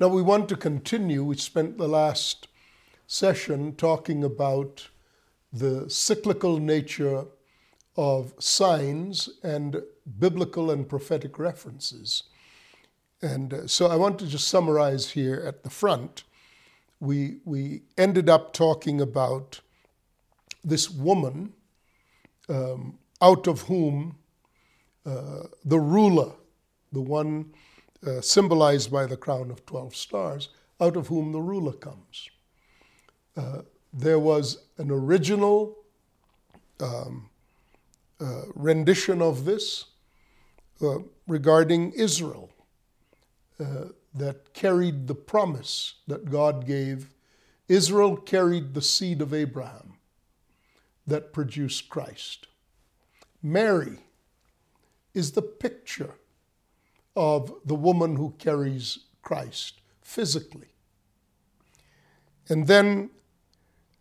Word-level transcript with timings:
Now, 0.00 0.08
we 0.08 0.22
want 0.22 0.48
to 0.48 0.56
continue. 0.56 1.22
We 1.22 1.36
spent 1.36 1.76
the 1.76 1.88
last 1.88 2.48
session 3.06 3.76
talking 3.76 4.24
about 4.24 4.88
the 5.52 5.88
cyclical 5.90 6.58
nature 6.58 7.26
of 7.96 8.32
signs 8.38 9.28
and 9.42 9.82
biblical 10.18 10.70
and 10.70 10.88
prophetic 10.88 11.38
references. 11.38 12.24
And 13.20 13.52
uh, 13.52 13.66
so 13.66 13.86
I 13.86 13.96
want 13.96 14.18
to 14.20 14.26
just 14.26 14.48
summarize 14.48 15.10
here 15.10 15.44
at 15.46 15.62
the 15.62 15.70
front. 15.70 16.24
We, 16.98 17.40
we 17.44 17.82
ended 17.98 18.30
up 18.30 18.54
talking 18.54 19.00
about 19.00 19.60
this 20.64 20.90
woman 20.90 21.52
um, 22.48 22.98
out 23.20 23.46
of 23.46 23.62
whom 23.62 24.16
uh, 25.04 25.42
the 25.64 25.78
ruler, 25.78 26.32
the 26.92 27.02
one 27.02 27.52
uh, 28.06 28.20
symbolized 28.20 28.90
by 28.90 29.06
the 29.06 29.16
crown 29.16 29.50
of 29.50 29.64
12 29.66 29.94
stars, 29.94 30.48
out 30.80 30.96
of 30.96 31.08
whom 31.08 31.32
the 31.32 31.40
ruler 31.40 31.72
comes. 31.72 32.28
Uh, 33.36 33.62
there 33.92 34.18
was 34.18 34.64
an 34.78 34.90
original 34.90 35.76
um, 36.80 37.28
uh, 38.20 38.42
rendition 38.54 39.22
of 39.22 39.44
this 39.44 39.86
uh, 40.82 40.98
regarding 41.28 41.92
Israel 41.92 42.50
uh, 43.60 43.84
that 44.14 44.52
carried 44.52 45.06
the 45.06 45.14
promise 45.14 45.94
that 46.06 46.30
God 46.30 46.66
gave. 46.66 47.10
Israel 47.68 48.16
carried 48.16 48.74
the 48.74 48.82
seed 48.82 49.22
of 49.22 49.32
Abraham 49.32 49.94
that 51.06 51.32
produced 51.32 51.88
Christ. 51.88 52.46
Mary 53.42 53.98
is 55.14 55.32
the 55.32 55.42
picture 55.42 56.14
of 57.14 57.52
the 57.64 57.74
woman 57.74 58.16
who 58.16 58.34
carries 58.38 59.00
Christ 59.22 59.80
physically. 60.00 60.68
And 62.48 62.66
then 62.66 63.10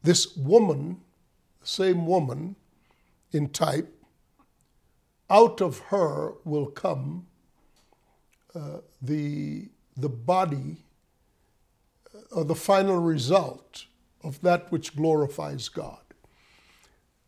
this 0.04 0.36
woman, 0.36 1.02
same 1.64 2.06
woman 2.06 2.56
in 3.32 3.50
type, 3.50 3.94
out 5.30 5.62
of 5.62 5.80
her 5.80 6.34
will 6.44 6.66
come 6.66 7.28
uh, 8.54 8.80
the, 9.02 9.70
the 9.96 10.10
body 10.10 10.84
uh, 12.14 12.40
or 12.40 12.44
the 12.44 12.56
final 12.56 12.98
result 12.98 13.86
of 14.24 14.42
that 14.42 14.72
which 14.72 14.96
glorifies 14.96 15.70
God. 15.70 16.00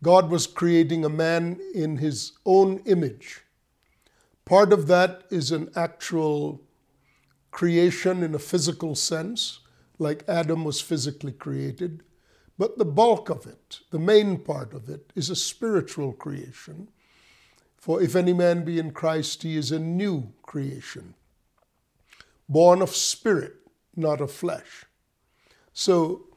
God 0.01 0.29
was 0.29 0.45
creating 0.47 1.05
a 1.05 1.09
man 1.09 1.59
in 1.73 1.97
his 1.97 2.33
own 2.45 2.79
image. 2.85 3.41
Part 4.45 4.73
of 4.73 4.87
that 4.87 5.23
is 5.29 5.51
an 5.51 5.69
actual 5.75 6.61
creation 7.51 8.23
in 8.23 8.35
a 8.35 8.39
physical 8.39 8.95
sense, 8.95 9.59
like 9.99 10.25
Adam 10.27 10.63
was 10.65 10.81
physically 10.81 11.31
created. 11.31 12.03
But 12.57 12.77
the 12.77 12.85
bulk 12.85 13.29
of 13.29 13.45
it, 13.47 13.79
the 13.91 13.99
main 13.99 14.37
part 14.37 14.73
of 14.73 14.89
it, 14.89 15.11
is 15.15 15.29
a 15.29 15.35
spiritual 15.35 16.13
creation. 16.13 16.89
For 17.77 18.01
if 18.01 18.15
any 18.15 18.33
man 18.33 18.63
be 18.63 18.79
in 18.79 18.91
Christ, 18.91 19.43
he 19.43 19.57
is 19.57 19.71
a 19.71 19.79
new 19.79 20.31
creation, 20.41 21.15
born 22.47 22.81
of 22.81 22.95
spirit, 22.95 23.55
not 23.95 24.21
of 24.21 24.31
flesh. 24.31 24.85
So 25.73 26.27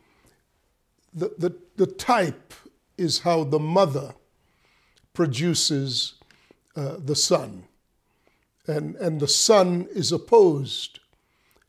the, 1.13 1.35
the, 1.39 1.57
the 1.77 1.87
type 1.87 2.53
is 2.97 3.21
how 3.21 3.45
the 3.45 3.59
mother 3.59 4.15
produces 5.13 6.15
uh, 6.75 6.97
the 6.99 7.17
son. 7.17 7.65
And, 8.67 8.97
and 8.97 9.21
the 9.21 9.29
son 9.29 9.87
is 9.93 10.11
opposed 10.13 11.01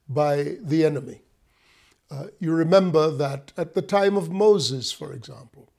by 0.10 0.56
the 0.62 0.86
enemy. 0.86 1.22
Uh, 2.10 2.28
you 2.40 2.54
remember 2.54 3.12
that 3.12 3.52
at 3.58 3.74
the 3.74 3.82
time 3.82 4.16
of 4.16 4.32
Moses, 4.32 4.92
for 4.92 5.12
example, 5.14 5.70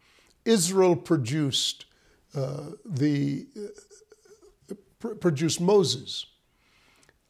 Israel 0.45 0.95
produced 0.95 1.87
uh, 2.35 2.71
the 2.85 3.47
uh, 3.57 4.75
pr- 4.99 5.15
produced 5.15 5.61
Moses, 5.61 6.27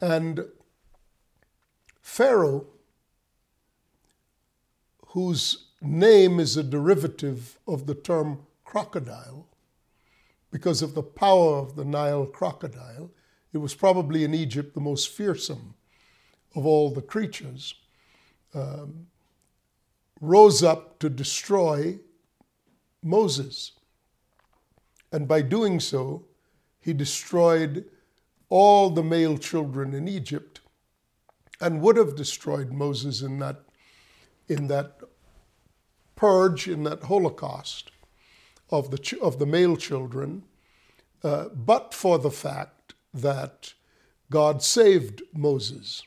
and 0.00 0.44
Pharaoh, 2.00 2.66
whose 5.09 5.69
name 5.81 6.41
is 6.41 6.56
a 6.56 6.62
derivative 6.62 7.59
of 7.66 7.87
the 7.87 7.94
term 7.94 8.41
crocodile 8.65 9.47
because 10.50 10.82
of 10.82 10.94
the 10.94 11.03
power 11.03 11.59
of 11.59 11.76
the 11.76 11.84
Nile 11.84 12.26
crocodile. 12.26 13.10
It 13.58 13.60
was 13.60 13.74
probably 13.74 14.22
in 14.22 14.34
Egypt 14.34 14.74
the 14.74 14.80
most 14.80 15.08
fearsome 15.08 15.74
of 16.54 16.64
all 16.64 16.91
the 16.91 17.02
creatures. 17.02 17.74
Um, 18.54 19.08
rose 20.20 20.62
up 20.62 21.00
to 21.00 21.10
destroy 21.10 21.98
Moses. 23.02 23.72
And 25.10 25.26
by 25.26 25.42
doing 25.42 25.80
so, 25.80 26.26
he 26.78 26.92
destroyed 26.92 27.86
all 28.48 28.91
the 28.91 29.02
male 29.02 29.36
children 29.36 29.92
in 29.92 30.06
Egypt 30.06 30.60
and 31.60 31.80
would 31.80 31.96
have 31.96 32.14
destroyed 32.14 32.70
Moses 32.70 33.22
in 33.22 33.40
that, 33.40 33.56
in 34.46 34.69
that 34.69 35.00
purge 36.14 36.69
in 36.69 36.84
that 36.84 37.02
Holocaust 37.02 37.90
of 38.70 38.92
the, 38.92 39.19
of 39.20 39.40
the 39.40 39.46
male 39.46 39.76
children, 39.76 40.44
uh, 41.25 41.46
but 41.48 41.92
for 41.92 42.20
the 42.20 42.30
fact 42.30 42.78
that 43.23 43.75
God 44.31 44.62
saved 44.62 45.23
Moses. 45.33 46.03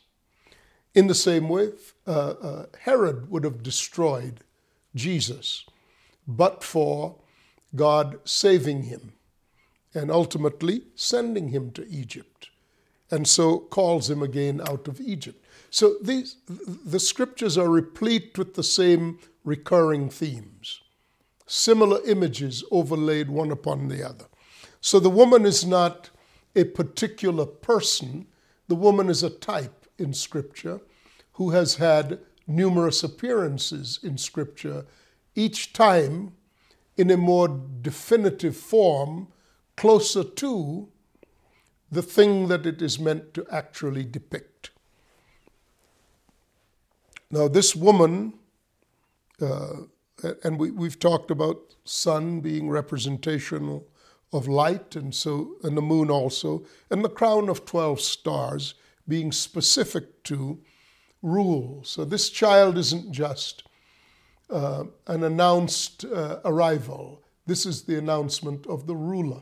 In 0.94 1.08
the 1.08 1.16
same 1.16 1.48
way, 1.50 1.72
uh, 2.06 2.12
uh, 2.42 2.66
Herod 2.82 3.30
would 3.32 3.44
have 3.44 3.64
destroyed 3.64 4.42
Jesus, 4.94 5.66
but 6.28 6.64
for 6.64 7.16
God 7.76 8.20
saving 8.26 8.84
him 8.84 9.14
and 9.94 10.12
ultimately 10.12 10.84
sending 10.96 11.50
him 11.50 11.72
to 11.72 11.88
Egypt, 11.90 12.50
and 13.10 13.28
so 13.28 13.60
calls 13.60 14.10
him 14.10 14.22
again 14.22 14.62
out 14.62 14.88
of 14.88 15.02
Egypt. 15.02 15.44
So 15.70 15.96
these, 16.02 16.38
the 16.48 17.00
scriptures 17.00 17.58
are 17.58 17.70
replete 17.70 18.38
with 18.38 18.56
the 18.56 18.64
same 18.64 19.20
recurring 19.44 20.10
themes, 20.10 20.82
similar 21.48 22.00
images 22.06 22.64
overlaid 22.72 23.30
one 23.30 23.52
upon 23.52 23.88
the 23.88 24.08
other. 24.08 24.26
So 24.82 25.00
the 25.00 25.10
woman 25.10 25.46
is 25.46 25.66
not 25.66 26.10
a 26.56 26.63
particular 26.63 27.45
person, 27.45 28.28
the 28.67 28.75
woman 28.75 29.09
is 29.09 29.23
a 29.23 29.29
type 29.29 29.88
in 29.97 30.13
Scripture 30.13 30.81
who 31.34 31.51
has 31.51 31.75
had 31.75 32.19
numerous 32.47 33.03
appearances 33.03 34.00
in 34.03 34.17
Scripture, 34.17 34.85
each 35.35 35.73
time 35.73 36.34
in 36.97 37.09
a 37.09 37.17
more 37.17 37.47
definitive 37.81 38.56
form, 38.56 39.28
closer 39.78 40.23
to 40.23 40.89
the 41.91 42.01
thing 42.01 42.47
that 42.47 42.66
it 42.66 42.81
is 42.81 43.00
meant 43.00 43.33
to 43.33 43.45
actually 43.50 44.03
depict. 44.03 44.72
Now, 47.29 47.47
this 47.47 47.75
woman 47.75 48.33
uh, 49.41 49.83
and 50.44 50.59
we, 50.59 50.72
we've 50.72 51.00
talked 51.00 51.31
about 51.31 51.75
sun 51.83 52.41
being 52.41 52.69
representational 52.69 53.88
of 54.34 54.47
light, 54.47 54.96
and 54.96 55.14
so 55.14 55.56
and 55.64 55.75
the 55.75 55.81
moon 55.81 56.09
also, 56.09 56.66
and 56.90 57.03
the 57.03 57.09
crown 57.09 57.50
of 57.50 57.66
twelve 57.66 58.00
stars 58.00 58.75
being 59.08 59.31
specific 59.31 60.24
to 60.24 60.59
rule. 61.22 61.81
So 61.84 62.06
this 62.06 62.30
child 62.30 62.78
isn't 62.78 63.12
just 63.12 63.64
uh, 64.50 64.86
an 65.08 65.24
announced 65.24 66.06
uh, 66.06 66.40
arrival. 66.46 67.24
This 67.46 67.66
is 67.66 67.84
the 67.84 67.97
announcement 67.97 68.68
of 68.68 68.88
the 68.88 68.96
ruler, 68.96 69.42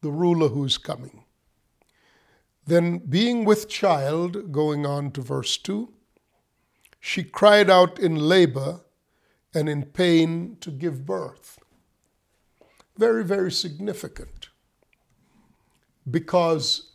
the 0.00 0.10
ruler 0.10 0.48
who's 0.48 0.78
coming. 0.78 1.24
Then, 2.66 2.98
being 2.98 3.44
with 3.44 3.68
child, 3.68 4.52
going 4.52 4.84
on 4.86 5.10
to 5.12 5.22
verse 5.22 5.56
2, 5.56 5.92
she 7.00 7.24
cried 7.24 7.70
out 7.70 7.98
in 7.98 8.14
labor 8.14 8.80
and 9.54 9.68
in 9.68 9.84
pain 9.84 10.56
to 10.60 10.70
give 10.70 11.06
birth. 11.06 11.58
Very, 13.00 13.24
very 13.24 13.50
significant. 13.50 14.50
Because 16.10 16.90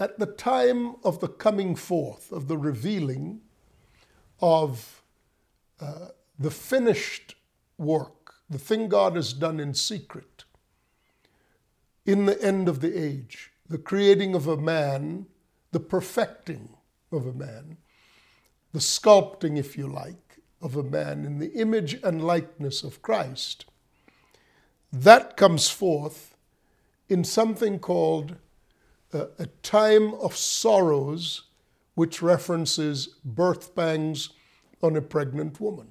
at 0.00 0.18
the 0.18 0.26
time 0.26 0.96
of 1.04 1.20
the 1.20 1.28
coming 1.28 1.76
forth, 1.76 2.32
of 2.32 2.48
the 2.48 2.58
revealing 2.58 3.42
of 4.40 5.04
uh, 5.80 6.08
the 6.40 6.50
finished 6.50 7.36
work, 7.78 8.34
the 8.50 8.58
thing 8.58 8.88
God 8.88 9.14
has 9.14 9.32
done 9.32 9.60
in 9.60 9.74
secret, 9.74 10.42
in 12.04 12.26
the 12.26 12.42
end 12.42 12.68
of 12.68 12.80
the 12.80 13.00
age, 13.00 13.52
the 13.68 13.78
creating 13.78 14.34
of 14.34 14.48
a 14.48 14.56
man, 14.56 15.26
the 15.70 15.78
perfecting 15.78 16.70
of 17.12 17.28
a 17.28 17.32
man, 17.32 17.76
the 18.72 18.80
sculpting, 18.80 19.56
if 19.56 19.78
you 19.78 19.86
like, 19.86 20.40
of 20.60 20.74
a 20.74 20.82
man 20.82 21.24
in 21.24 21.38
the 21.38 21.52
image 21.52 21.94
and 22.02 22.26
likeness 22.26 22.82
of 22.82 23.02
Christ, 23.02 23.66
that 24.92 25.36
comes 25.36 25.68
forth 25.68 26.36
in 27.08 27.24
something 27.24 27.78
called 27.78 28.36
a, 29.12 29.28
a 29.38 29.46
time 29.62 30.14
of 30.14 30.36
sorrows 30.36 31.42
which 31.94 32.22
references 32.22 33.08
birth 33.24 33.74
pangs 33.74 34.30
on 34.82 34.96
a 34.96 35.02
pregnant 35.02 35.60
woman. 35.60 35.88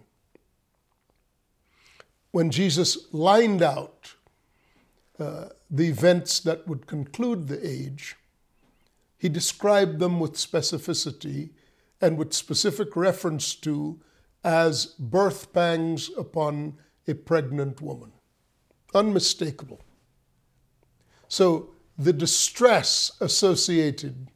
When 2.32 2.52
Jesus 2.52 3.12
lined 3.12 3.62
out 3.62 4.16
uh, 5.18 5.46
the 5.70 5.88
events 5.88 6.40
that 6.42 6.68
would 6.68 6.86
conclude 6.86 7.48
the 7.48 7.66
age, 7.66 8.18
he 9.18 9.30
described 9.30 10.00
them 10.00 10.20
with 10.20 10.34
specificity 10.34 11.52
and 12.02 12.18
with 12.18 12.34
specific 12.34 12.96
reference 12.96 13.56
to 13.56 14.00
as 14.44 14.86
birth 15.00 15.54
pangs 15.54 16.12
upon 16.18 16.78
a 17.08 17.14
pregnant 17.16 17.82
woman. 17.82 18.12
Unmistakable. 18.96 19.82
So 21.28 21.72
the 21.98 22.14
distress 22.14 23.12
associated 23.20 24.32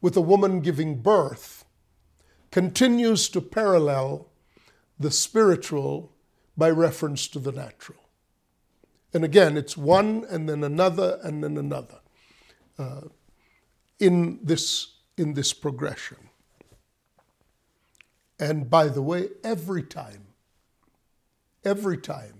with 0.00 0.16
a 0.16 0.20
woman 0.20 0.60
giving 0.60 1.02
birth 1.02 1.64
continues 2.50 3.28
to 3.30 3.40
parallel 3.40 4.28
the 4.98 5.10
spiritual 5.10 6.12
by 6.56 6.70
reference 6.70 7.28
to 7.28 7.38
the 7.38 7.52
natural. 7.52 7.98
And 9.12 9.24
again, 9.24 9.56
it's 9.56 9.76
one 9.76 10.24
and 10.28 10.48
then 10.48 10.64
another 10.64 11.18
and 11.22 11.42
then 11.42 11.56
another 11.56 12.00
uh, 12.78 13.02
in, 13.98 14.38
this, 14.42 14.94
in 15.16 15.34
this 15.34 15.52
progression. 15.52 16.18
And 18.38 18.70
by 18.70 18.88
the 18.88 19.02
way, 19.02 19.28
every 19.42 19.82
time, 19.82 20.28
every 21.64 21.98
time, 21.98 22.37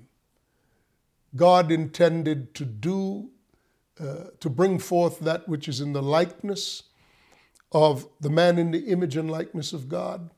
God 1.37 1.71
intended 1.71 2.55
to 2.55 2.65
do, 2.65 3.31
uh, 4.01 4.31
to 4.41 4.51
bring 4.51 4.79
forth 4.79 5.21
that 5.21 5.49
which 5.49 5.69
is 5.69 5.81
in 5.81 5.93
the 5.93 6.03
likeness 6.03 6.85
of 7.73 8.09
the 8.21 8.31
man 8.31 8.59
in 8.59 8.71
the 8.71 8.87
image 8.87 9.17
and 9.17 9.31
likeness 9.31 9.73
of 9.73 9.89
God, 9.89 10.31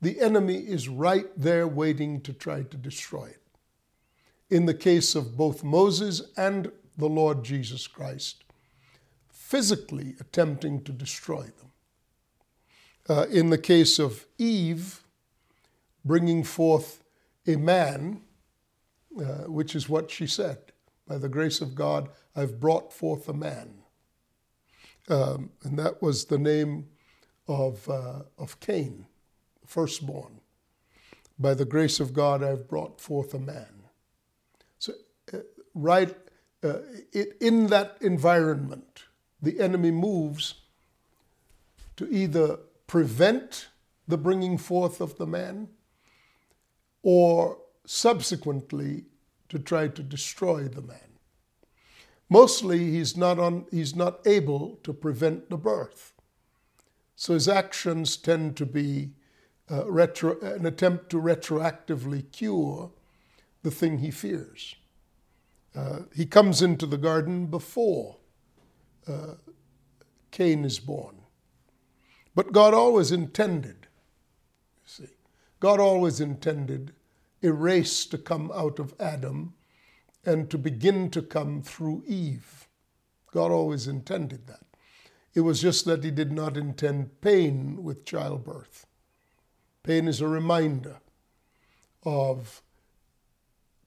the 0.00 0.20
enemy 0.20 0.56
is 0.56 0.88
right 0.88 1.26
there 1.36 1.66
waiting 1.66 2.20
to 2.22 2.32
try 2.32 2.62
to 2.62 2.76
destroy 2.76 3.26
it. 3.26 3.42
In 4.50 4.66
the 4.66 4.74
case 4.74 5.14
of 5.14 5.36
both 5.36 5.64
Moses 5.64 6.22
and 6.36 6.70
the 6.96 7.08
Lord 7.08 7.44
Jesus 7.44 7.86
Christ, 7.86 8.44
physically 9.30 10.14
attempting 10.20 10.82
to 10.82 10.92
destroy 10.92 11.42
them. 11.42 11.72
Uh, 13.08 13.26
in 13.30 13.50
the 13.50 13.58
case 13.58 13.98
of 13.98 14.26
Eve, 14.38 15.02
bringing 16.04 16.44
forth 16.44 17.02
a 17.46 17.56
man, 17.56 18.20
uh, 19.18 19.48
which 19.50 19.74
is 19.74 19.88
what 19.88 20.10
she 20.10 20.26
said 20.26 20.58
By 21.06 21.18
the 21.18 21.28
grace 21.28 21.60
of 21.60 21.74
God, 21.74 22.08
I've 22.34 22.60
brought 22.60 22.92
forth 22.92 23.28
a 23.28 23.34
man. 23.34 23.82
Um, 25.08 25.50
and 25.62 25.78
that 25.78 26.00
was 26.00 26.26
the 26.26 26.38
name 26.38 26.88
of, 27.48 27.88
uh, 27.88 28.22
of 28.38 28.60
Cain, 28.60 29.06
firstborn. 29.66 30.40
By 31.38 31.54
the 31.54 31.64
grace 31.64 31.98
of 31.98 32.14
God, 32.14 32.42
I've 32.42 32.68
brought 32.68 33.00
forth 33.00 33.34
a 33.34 33.38
man. 33.38 33.82
So, 34.78 34.92
uh, 35.34 35.38
right 35.74 36.14
uh, 36.62 36.78
it, 37.12 37.36
in 37.40 37.66
that 37.68 37.96
environment, 38.00 39.04
the 39.40 39.58
enemy 39.58 39.90
moves 39.90 40.54
to 41.96 42.08
either 42.10 42.58
prevent 42.86 43.68
the 44.06 44.16
bringing 44.16 44.58
forth 44.58 45.00
of 45.00 45.16
the 45.18 45.26
man 45.26 45.68
or 47.02 47.58
subsequently 47.84 49.04
to 49.48 49.58
try 49.58 49.88
to 49.88 50.02
destroy 50.02 50.64
the 50.64 50.82
man. 50.82 51.18
Mostly, 52.30 52.90
he's 52.90 53.16
not, 53.16 53.38
on, 53.38 53.66
he's 53.70 53.94
not 53.94 54.26
able 54.26 54.78
to 54.84 54.92
prevent 54.92 55.50
the 55.50 55.58
birth. 55.58 56.14
So 57.14 57.34
his 57.34 57.48
actions 57.48 58.16
tend 58.16 58.56
to 58.56 58.66
be 58.66 59.10
uh, 59.70 59.90
retro, 59.90 60.40
an 60.40 60.64
attempt 60.66 61.10
to 61.10 61.20
retroactively 61.20 62.32
cure 62.32 62.90
the 63.62 63.70
thing 63.70 63.98
he 63.98 64.10
fears. 64.10 64.76
Uh, 65.74 66.00
he 66.14 66.26
comes 66.26 66.62
into 66.62 66.86
the 66.86 66.96
garden 66.98 67.46
before 67.46 68.16
uh, 69.06 69.34
Cain 70.30 70.64
is 70.64 70.78
born. 70.78 71.16
But 72.34 72.52
God 72.52 72.72
always 72.72 73.12
intended, 73.12 73.86
you 74.82 74.86
see, 74.86 75.08
God 75.60 75.80
always 75.80 76.20
intended 76.20 76.92
a 77.42 77.52
race 77.52 78.06
to 78.06 78.18
come 78.18 78.50
out 78.54 78.78
of 78.78 78.94
Adam 79.00 79.54
and 80.24 80.50
to 80.50 80.58
begin 80.58 81.10
to 81.10 81.22
come 81.22 81.62
through 81.62 82.04
Eve. 82.06 82.68
God 83.32 83.50
always 83.50 83.88
intended 83.88 84.46
that. 84.46 84.60
It 85.34 85.40
was 85.40 85.60
just 85.60 85.84
that 85.86 86.04
He 86.04 86.10
did 86.10 86.32
not 86.32 86.56
intend 86.56 87.20
pain 87.20 87.82
with 87.82 88.04
childbirth. 88.04 88.86
Pain 89.82 90.06
is 90.06 90.20
a 90.20 90.28
reminder 90.28 90.98
of 92.04 92.62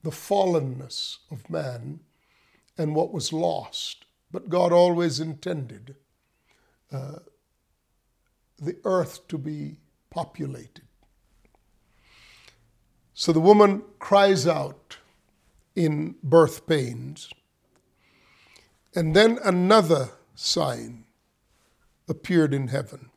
the 0.04 0.12
fallenness 0.12 1.18
of 1.32 1.50
man 1.50 2.00
and 2.78 2.96
what 2.96 3.14
was 3.14 3.32
lost. 3.32 4.06
But 4.32 4.50
God 4.50 4.74
always 4.74 5.20
intended 5.20 5.96
uh, 6.92 7.20
the 8.58 8.78
earth 8.84 9.28
to 9.30 9.38
be 9.38 9.78
populated. 10.10 10.85
So 13.18 13.32
the 13.32 13.40
woman 13.40 13.82
cries 13.98 14.46
out 14.46 14.98
in 15.74 16.16
birth 16.22 16.68
pains. 16.68 17.30
And 18.94 19.16
then 19.16 19.40
another 19.42 20.10
sign 20.36 21.06
appeared 22.10 22.54
in 22.54 22.68
heaven. 22.68 23.10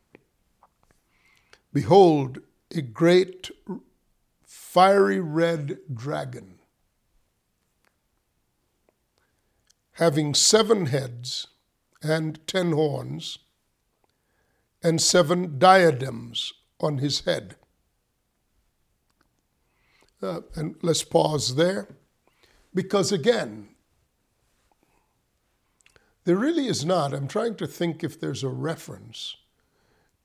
Behold, 1.73 2.39
a 2.73 2.81
great 2.81 3.51
fiery 4.45 5.19
red 5.19 5.79
dragon, 5.93 6.59
having 9.93 10.33
seven 10.33 10.85
heads 10.85 11.47
and 12.01 12.39
ten 12.47 12.71
horns, 12.71 13.39
and 14.81 15.01
seven 15.01 15.59
diadems 15.59 16.53
on 16.79 16.99
his 16.99 17.21
head. 17.21 17.57
Uh, 20.21 20.41
and 20.55 20.75
let's 20.81 21.03
pause 21.03 21.55
there. 21.55 21.87
Because 22.73 23.11
again, 23.11 23.69
there 26.25 26.35
really 26.35 26.67
is 26.67 26.85
not. 26.85 27.13
I'm 27.13 27.27
trying 27.27 27.55
to 27.55 27.67
think 27.67 28.03
if 28.03 28.19
there's 28.19 28.43
a 28.43 28.49
reference 28.49 29.37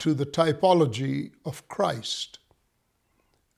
to 0.00 0.12
the 0.12 0.26
typology 0.26 1.32
of 1.44 1.67
Christ. 1.69 2.39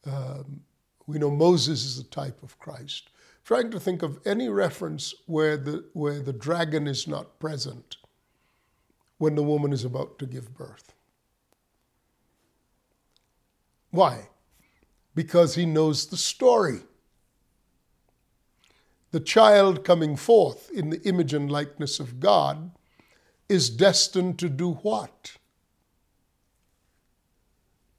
Um, 0.05 0.61
we 1.07 1.19
know 1.19 1.31
Moses 1.31 1.85
is 1.85 1.99
a 1.99 2.05
type 2.05 2.43
of 2.43 2.59
Christ. 2.59 3.11
trying 3.45 3.71
to 3.71 3.81
think 3.81 4.03
of 4.03 4.19
any 4.27 4.49
reference 4.49 5.15
where 5.27 5.57
the, 5.57 5.85
where 5.93 6.21
the 6.21 6.33
dragon 6.33 6.87
is 6.87 7.07
not 7.07 7.39
present 7.39 7.97
when 9.19 9.35
the 9.35 9.43
woman 9.43 9.73
is 9.73 9.85
about 9.85 10.19
to 10.19 10.27
give 10.27 10.55
birth. 10.55 10.93
Why? 13.91 14.29
Because 15.17 15.57
he 15.57 15.67
knows 15.67 16.07
the 16.07 16.17
story 16.17 16.83
the 19.17 19.21
child 19.21 19.83
coming 19.83 20.15
forth 20.15 20.71
in 20.71 20.91
the 20.91 21.01
image 21.09 21.33
and 21.33 21.51
likeness 21.51 21.99
of 22.01 22.21
God 22.21 22.73
is 23.49 23.71
destined 23.71 24.39
to 24.41 24.51
do 24.51 24.73
what? 24.73 25.39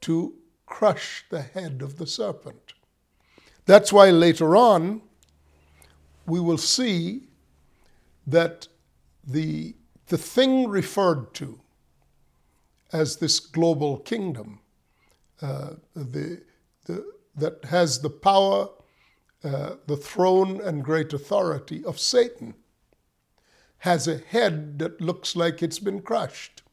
To 0.02 0.36
crush 0.68 1.26
the 1.32 1.42
head 1.42 1.82
of 1.82 1.98
the 1.98 2.06
serpent. 2.06 2.74
That's 3.66 3.92
why 3.92 4.12
later 4.12 4.56
on 4.56 5.02
we 6.28 6.40
will 6.40 6.60
see 6.60 7.24
that 8.28 8.68
the, 9.26 9.76
the 10.10 10.20
thing 10.20 10.68
referred 10.70 11.34
to 11.34 11.60
as 12.94 13.18
this 13.18 13.40
global 13.40 13.98
kingdom 13.98 14.60
uh, 15.42 15.72
the, 15.96 16.44
that 17.36 17.66
has 17.66 18.02
the 18.02 18.10
power 18.10 18.70
uh, 19.44 19.76
the 19.86 19.98
throne 19.98 20.60
and 20.60 20.84
great 20.84 21.14
authority 21.14 21.86
of 21.86 22.00
Satan 22.00 22.56
has 23.80 24.08
a 24.08 24.18
head 24.18 24.80
that 24.80 25.00
looks 25.00 25.36
like 25.36 25.62
it's 25.62 25.80
been 25.80 26.02
crushed. 26.02 26.64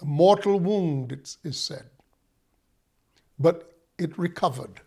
A 0.00 0.04
mortal 0.04 0.60
wound, 0.60 1.10
it 1.10 1.36
is 1.42 1.58
said, 1.58 1.86
but 3.38 3.78
it 3.98 4.16
recovered. 4.18 4.82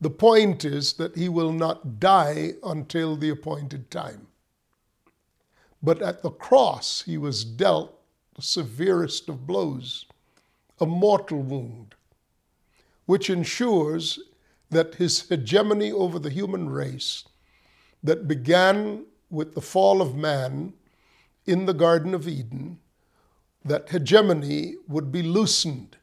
The 0.00 0.10
point 0.10 0.64
is 0.64 0.94
that 0.94 1.16
he 1.16 1.28
will 1.28 1.52
not 1.52 1.98
die 1.98 2.52
until 2.62 3.16
the 3.16 3.30
appointed 3.30 3.90
time. 3.90 4.28
But 5.82 6.00
at 6.02 6.22
the 6.22 6.30
cross, 6.30 7.02
he 7.02 7.18
was 7.18 7.44
dealt 7.44 7.98
the 8.34 8.42
severest 8.42 9.28
of 9.28 9.46
blows, 9.46 10.06
a 10.80 10.86
mortal 10.86 11.42
wound 11.42 11.94
which 13.06 13.30
ensures 13.30 14.18
that 14.70 14.96
his 14.96 15.28
hegemony 15.28 15.92
over 15.92 16.18
the 16.18 16.30
human 16.30 16.68
race, 16.68 17.24
that 18.02 18.28
began 18.28 19.04
with 19.30 19.54
the 19.54 19.60
fall 19.60 20.02
of 20.02 20.16
man 20.16 20.72
in 21.46 21.66
the 21.66 21.74
Garden 21.74 22.14
of 22.14 22.28
Eden, 22.28 22.78
that 23.64 23.88
hegemony 23.90 24.74
would 24.88 25.10
be 25.10 25.22
loosened. 25.22 25.96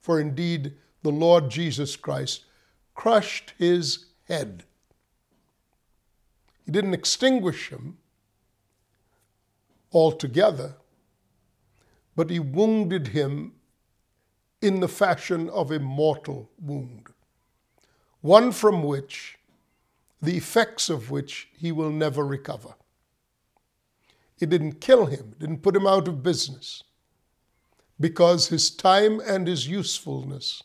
For 0.00 0.20
indeed, 0.20 0.74
the 1.02 1.10
Lord 1.10 1.50
Jesus 1.50 1.96
Christ 1.96 2.44
crushed 2.94 3.52
his 3.58 4.06
head. 4.24 4.64
He 6.64 6.72
didn't 6.72 6.94
extinguish 6.94 7.70
him 7.70 7.98
altogether, 9.92 10.74
but 12.14 12.30
he 12.30 12.38
wounded 12.38 13.08
him 13.08 13.52
in 14.60 14.80
the 14.80 14.88
fashion 14.88 15.48
of 15.50 15.70
a 15.70 15.78
mortal 15.78 16.50
wound, 16.60 17.08
one 18.20 18.50
from 18.52 18.82
which, 18.82 19.38
the 20.20 20.36
effects 20.36 20.90
of 20.90 21.10
which 21.10 21.48
he 21.56 21.70
will 21.70 21.90
never 21.90 22.24
recover. 22.24 22.74
It 24.40 24.50
didn't 24.50 24.80
kill 24.80 25.06
him, 25.06 25.34
didn't 25.38 25.62
put 25.62 25.76
him 25.76 25.86
out 25.86 26.08
of 26.08 26.22
business, 26.22 26.82
because 28.00 28.48
his 28.48 28.70
time 28.70 29.20
and 29.20 29.46
his 29.46 29.68
usefulness 29.68 30.62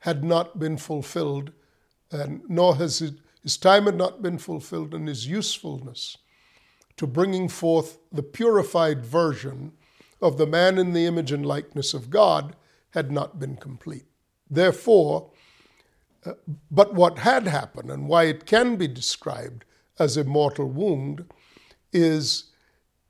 had 0.00 0.24
not 0.24 0.58
been 0.58 0.76
fulfilled, 0.76 1.52
and 2.10 2.42
nor 2.48 2.76
has 2.76 3.00
it, 3.00 3.14
his 3.42 3.56
time 3.56 3.84
had 3.86 3.96
not 3.96 4.22
been 4.22 4.38
fulfilled, 4.38 4.94
and 4.94 5.08
his 5.08 5.26
usefulness 5.26 6.18
to 6.96 7.06
bringing 7.06 7.48
forth 7.48 7.98
the 8.10 8.22
purified 8.22 9.04
version 9.04 9.72
of 10.20 10.36
the 10.36 10.46
man 10.46 10.78
in 10.78 10.92
the 10.92 11.06
image 11.06 11.32
and 11.32 11.44
likeness 11.44 11.94
of 11.94 12.10
God 12.10 12.54
had 12.92 13.10
not 13.10 13.38
been 13.38 13.56
complete. 13.56 14.06
Therefore, 14.50 15.30
uh, 16.24 16.32
but 16.70 16.94
what 16.94 17.18
had 17.18 17.46
happened 17.46 17.90
and 17.90 18.08
why 18.08 18.24
it 18.24 18.46
can 18.46 18.76
be 18.76 18.86
described 18.86 19.64
as 19.98 20.16
a 20.16 20.24
mortal 20.24 20.68
wound 20.68 21.24
is 21.92 22.44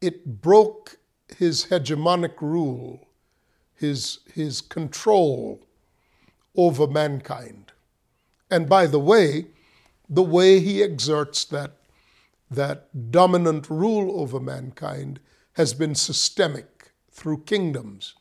it 0.00 0.40
broke 0.40 0.96
his 1.38 1.66
hegemonic 1.66 2.40
rule, 2.40 3.08
his, 3.74 4.20
his 4.34 4.60
control 4.60 5.64
over 6.56 6.86
mankind. 6.86 7.72
And 8.50 8.68
by 8.68 8.86
the 8.86 8.98
way, 8.98 9.46
the 10.08 10.22
way 10.22 10.60
he 10.60 10.82
exerts 10.82 11.44
that, 11.46 11.72
that 12.50 13.10
dominant 13.10 13.70
rule 13.70 14.20
over 14.20 14.38
mankind 14.40 15.20
has 15.54 15.74
been 15.74 15.94
systemic 15.94 16.92
through 17.10 17.42
kingdoms. 17.44 18.14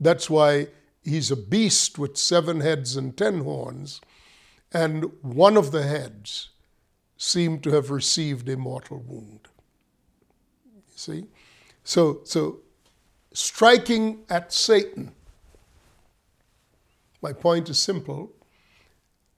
That's 0.00 0.28
why 0.30 0.68
he's 1.02 1.30
a 1.30 1.36
beast 1.36 1.98
with 1.98 2.16
seven 2.16 2.60
heads 2.60 2.96
and 2.96 3.16
ten 3.16 3.40
horns, 3.40 4.00
and 4.72 5.04
one 5.22 5.56
of 5.56 5.72
the 5.72 5.82
heads 5.82 6.50
seemed 7.16 7.62
to 7.62 7.70
have 7.70 7.90
received 7.90 8.48
a 8.48 8.56
mortal 8.56 9.02
wound. 9.06 9.48
You 10.64 10.82
see? 10.96 11.26
So, 11.84 12.20
so 12.24 12.60
striking 13.32 14.24
at 14.28 14.52
Satan. 14.52 15.12
My 17.22 17.32
point 17.32 17.68
is 17.68 17.78
simple, 17.78 18.32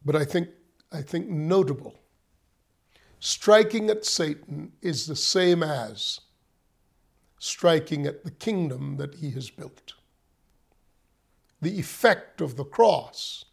but 0.04 0.14
I 0.14 0.24
think, 0.24 0.48
I 0.92 1.02
think 1.02 1.28
notable. 1.28 1.98
Striking 3.18 3.90
at 3.90 4.04
Satan 4.04 4.72
is 4.80 5.06
the 5.06 5.16
same 5.16 5.62
as 5.62 6.20
striking 7.38 8.06
at 8.06 8.22
the 8.24 8.30
kingdom 8.30 8.96
that 8.98 9.16
he 9.16 9.30
has 9.30 9.50
built 9.50 9.94
the 11.62 11.78
effect 11.78 12.40
of 12.40 12.56
the 12.56 12.64
cross 12.64 13.44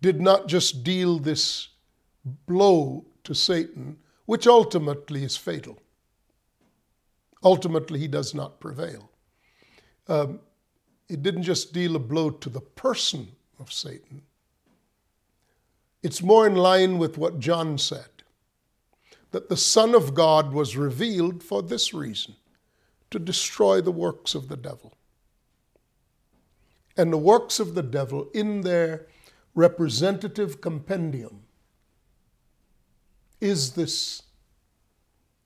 did 0.00 0.20
not 0.20 0.46
just 0.46 0.84
deal 0.84 1.18
this 1.18 1.68
blow 2.46 3.04
to 3.24 3.34
Satan, 3.34 3.98
which 4.24 4.46
ultimately 4.46 5.24
is 5.24 5.36
fatal. 5.36 5.82
Ultimately, 7.42 7.98
he 7.98 8.08
does 8.08 8.34
not 8.34 8.60
prevail. 8.60 9.10
Um, 10.08 10.40
it 11.08 11.22
didn't 11.22 11.42
just 11.42 11.72
deal 11.72 11.96
a 11.96 11.98
blow 11.98 12.30
to 12.30 12.48
the 12.48 12.60
person 12.60 13.32
of 13.58 13.72
Satan. 13.72 14.22
It's 16.02 16.22
more 16.22 16.46
in 16.46 16.54
line 16.54 16.98
with 16.98 17.18
what 17.18 17.40
John 17.40 17.78
said 17.78 18.22
that 19.32 19.48
the 19.48 19.56
Son 19.56 19.94
of 19.94 20.14
God 20.14 20.52
was 20.52 20.76
revealed 20.76 21.42
for 21.42 21.62
this 21.62 21.92
reason 21.92 22.36
to 23.10 23.18
destroy 23.18 23.80
the 23.80 23.90
works 23.90 24.36
of 24.36 24.48
the 24.48 24.56
devil 24.56 24.94
and 26.96 27.12
the 27.12 27.18
works 27.18 27.58
of 27.60 27.74
the 27.74 27.82
devil 27.82 28.28
in 28.32 28.62
their 28.62 29.06
representative 29.54 30.60
compendium 30.60 31.42
is 33.40 33.72
this, 33.72 34.22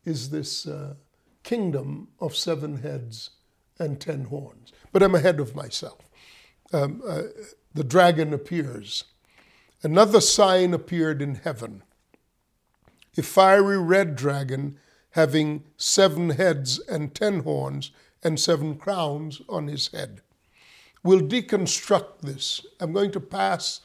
is 0.05 0.31
this 0.31 0.67
uh, 0.67 0.95
kingdom 1.43 2.09
of 2.21 2.37
seven 2.37 2.79
heads 2.79 3.31
and 3.79 4.01
ten 4.01 4.25
horns. 4.25 4.73
But 4.93 5.03
I'm 5.03 5.15
ahead 5.15 5.41
of 5.41 5.55
myself. 5.55 6.01
Um, 6.73 7.03
uh, 7.07 7.23
the 7.75 7.85
dragon 7.85 8.33
appears. 8.33 9.05
Another 9.83 10.21
sign 10.21 10.75
appeared 10.75 11.23
in 11.23 11.37
heaven 11.37 11.83
a 13.19 13.23
fiery 13.23 13.79
red 13.79 14.15
dragon 14.15 14.79
having 15.11 15.65
seven 15.77 16.31
heads 16.31 16.79
and 16.79 17.15
ten 17.15 17.41
horns 17.41 17.91
and 18.23 18.39
seven 18.39 18.77
crowns 18.77 19.43
on 19.49 19.67
his 19.67 19.89
head. 19.89 20.21
We'll 21.03 21.21
deconstruct 21.21 22.21
this. 22.23 22.65
I'm 22.81 22.93
going 22.93 23.13
to 23.13 23.21
pass 23.21 23.81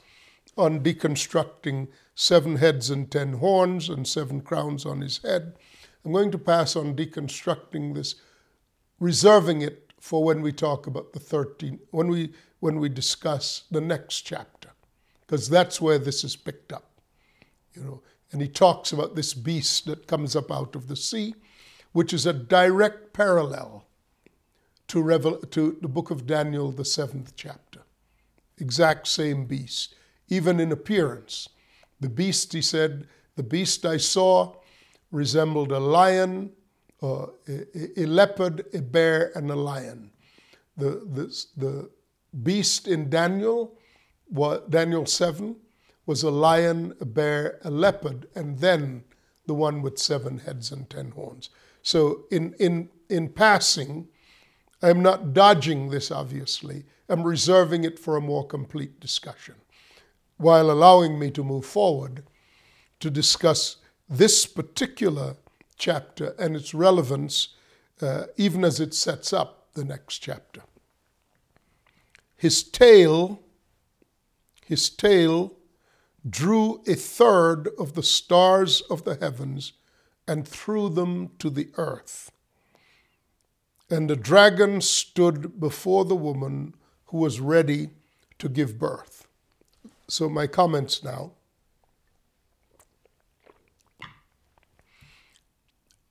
on 0.57 0.81
deconstructing 0.81 1.87
seven 2.15 2.57
heads 2.57 2.89
and 2.89 3.09
ten 3.09 3.33
horns 3.33 3.89
and 3.89 4.07
seven 4.07 4.41
crowns 4.41 4.85
on 4.85 5.01
his 5.01 5.19
head. 5.19 5.53
I'm 6.05 6.11
going 6.11 6.31
to 6.31 6.37
pass 6.37 6.75
on 6.75 6.95
deconstructing 6.95 7.95
this, 7.95 8.15
reserving 8.99 9.61
it 9.61 9.93
for 9.99 10.23
when 10.23 10.41
we 10.41 10.51
talk 10.51 10.85
about 10.85 11.13
the 11.13 11.19
13, 11.19 11.79
when 11.91 12.07
we, 12.09 12.33
when 12.59 12.79
we 12.79 12.89
discuss 12.89 13.63
the 13.71 13.81
next 13.81 14.21
chapter, 14.21 14.71
because 15.21 15.49
that's 15.49 15.79
where 15.79 15.97
this 15.97 16.23
is 16.23 16.35
picked 16.35 16.73
up. 16.73 16.91
You 17.73 17.83
know, 17.83 18.01
and 18.31 18.41
he 18.41 18.47
talks 18.47 18.91
about 18.91 19.15
this 19.15 19.33
beast 19.33 19.85
that 19.85 20.07
comes 20.07 20.35
up 20.35 20.51
out 20.51 20.75
of 20.75 20.87
the 20.87 20.95
sea, 20.95 21.35
which 21.93 22.13
is 22.13 22.25
a 22.25 22.33
direct 22.33 23.13
parallel 23.13 23.85
to, 24.93 25.01
Revel- 25.01 25.37
to 25.37 25.75
the 25.81 25.87
book 25.87 26.11
of 26.11 26.27
Daniel, 26.27 26.71
the 26.71 26.85
seventh 26.85 27.33
chapter. 27.35 27.81
Exact 28.59 29.07
same 29.07 29.45
beast, 29.45 29.95
even 30.29 30.59
in 30.59 30.71
appearance. 30.71 31.49
The 31.99 32.09
beast, 32.09 32.53
he 32.53 32.61
said, 32.61 33.07
the 33.35 33.41
beast 33.41 33.87
I 33.87 33.97
saw 33.97 34.53
resembled 35.09 35.71
a 35.71 35.79
lion, 35.79 36.51
uh, 37.01 37.25
a, 37.47 38.01
a, 38.01 38.05
leopard, 38.05 38.65
a 38.71 38.83
bear, 38.83 39.31
and 39.35 39.49
a 39.49 39.55
lion. 39.55 40.11
The, 40.77 41.01
the, 41.11 41.45
the 41.57 41.89
beast 42.43 42.87
in 42.87 43.09
Daniel, 43.09 43.73
what, 44.27 44.69
Daniel 44.69 45.07
7, 45.07 45.55
was 46.05 46.21
a 46.21 46.29
lion, 46.29 46.93
a 47.01 47.05
bear, 47.05 47.57
a 47.63 47.71
leopard, 47.71 48.27
and 48.35 48.59
then 48.59 49.05
the 49.47 49.55
one 49.55 49.81
with 49.81 49.97
seven 49.97 50.37
heads 50.37 50.71
and 50.71 50.87
ten 50.87 51.09
horns. 51.09 51.49
So, 51.81 52.25
in, 52.29 52.53
in, 52.59 52.89
in 53.09 53.29
passing, 53.29 54.09
I'm 54.83 55.01
not 55.01 55.33
dodging 55.33 55.89
this, 55.89 56.11
obviously. 56.11 56.83
I'm 57.07 57.23
reserving 57.23 57.85
it 57.85 57.97
for 57.97 58.17
a 58.17 58.21
more 58.21 58.45
complete 58.45 58.99
discussion, 58.99 59.55
while 60.37 60.69
allowing 60.69 61.17
me 61.17 61.31
to 61.31 61.43
move 61.43 61.65
forward 61.65 62.23
to 62.99 63.09
discuss 63.09 63.77
this 64.09 64.45
particular 64.45 65.37
chapter 65.77 66.35
and 66.37 66.55
its 66.55 66.73
relevance, 66.73 67.49
uh, 68.01 68.25
even 68.35 68.65
as 68.65 68.81
it 68.81 68.93
sets 68.93 69.31
up 69.31 69.69
the 69.73 69.85
next 69.85 70.19
chapter. 70.19 70.61
His 72.35 72.61
tail, 72.61 73.41
his 74.65 74.89
tail 74.89 75.53
drew 76.29 76.81
a 76.85 76.95
third 76.95 77.69
of 77.79 77.93
the 77.93 78.03
stars 78.03 78.81
of 78.89 79.05
the 79.05 79.15
heavens 79.15 79.73
and 80.27 80.45
threw 80.47 80.89
them 80.89 81.31
to 81.39 81.49
the 81.49 81.69
earth. 81.77 82.31
And 83.93 84.09
the 84.09 84.15
dragon 84.15 84.81
stood 84.81 85.59
before 85.59 86.03
the 86.03 86.15
woman 86.15 86.73
who 87.05 87.19
was 87.19 87.39
ready 87.39 87.91
to 88.39 88.49
give 88.49 88.79
birth. 88.79 89.27
So, 90.07 90.27
my 90.27 90.47
comments 90.47 91.03
now. 91.03 91.33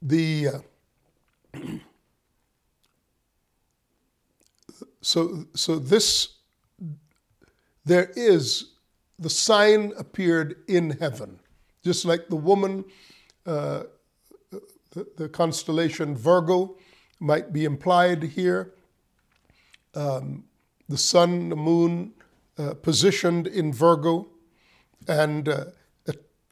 The 0.01 0.63
uh, 1.55 1.59
so 5.01 5.47
so 5.53 5.81
this 5.81 6.35
there 7.85 8.13
is 8.15 8.75
the 9.19 9.31
sign 9.31 9.93
appeared 9.99 10.63
in 10.69 10.91
heaven, 11.01 11.41
just 11.83 12.05
like 12.05 12.29
the 12.29 12.37
woman, 12.37 12.85
uh, 13.45 13.83
the, 14.93 15.07
the 15.17 15.29
constellation 15.29 16.17
Virgo 16.17 16.77
might 17.23 17.53
be 17.53 17.65
implied 17.65 18.23
here. 18.23 18.75
Um, 19.95 20.45
the 20.89 20.99
sun, 20.99 21.49
the 21.49 21.57
moon, 21.57 22.13
uh, 22.59 22.75
positioned 22.75 23.47
in 23.47 23.73
Virgo, 23.73 24.29
and 25.09 25.49
uh, 25.49 25.65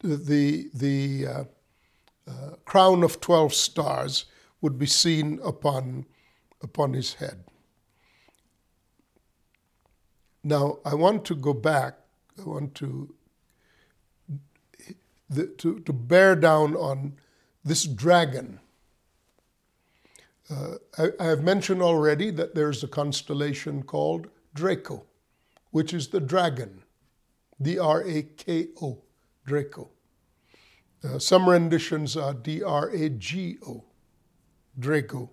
the, 0.02 0.70
the 0.72 1.26
uh, 1.26 1.44
uh, 2.26 2.54
crown 2.64 3.02
of 3.02 3.20
12 3.20 3.52
stars 3.52 4.26
would 4.60 4.78
be 4.78 4.86
seen 4.86 5.40
upon 5.44 6.06
upon 6.62 6.92
his 6.92 7.14
head. 7.14 7.44
Now, 10.44 10.78
I 10.84 10.94
want 10.94 11.24
to 11.26 11.34
go 11.34 11.52
back, 11.54 11.98
I 12.38 12.42
want 12.42 12.74
to, 12.76 13.14
the, 15.28 15.46
to, 15.46 15.80
to 15.80 15.92
bear 15.92 16.36
down 16.36 16.76
on 16.76 17.14
this 17.64 17.84
dragon. 17.84 18.60
Uh, 20.50 20.74
I, 20.98 21.10
I 21.20 21.24
have 21.26 21.42
mentioned 21.44 21.80
already 21.80 22.30
that 22.32 22.54
there's 22.54 22.82
a 22.82 22.88
constellation 22.88 23.82
called 23.82 24.28
Draco, 24.54 25.04
which 25.70 25.94
is 25.94 26.08
the 26.08 26.20
dragon, 26.20 26.82
D 27.62 27.78
R 27.78 28.02
A 28.02 28.22
K 28.22 28.68
O, 28.82 28.98
Draco. 29.46 29.90
Uh, 31.04 31.18
some 31.18 31.48
renditions 31.48 32.16
are 32.16 32.34
D 32.34 32.62
R 32.62 32.90
A 32.90 33.08
G 33.10 33.58
O, 33.66 33.84
Draco. 34.78 35.30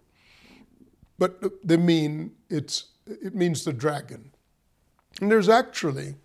But 1.17 1.41
they 1.67 1.77
mean 1.77 2.33
it's, 2.49 2.85
it 3.07 3.33
means 3.33 3.63
the 3.63 3.73
dragon. 3.73 4.31
And 5.19 5.31
there's 5.31 5.49
actually 5.49 6.15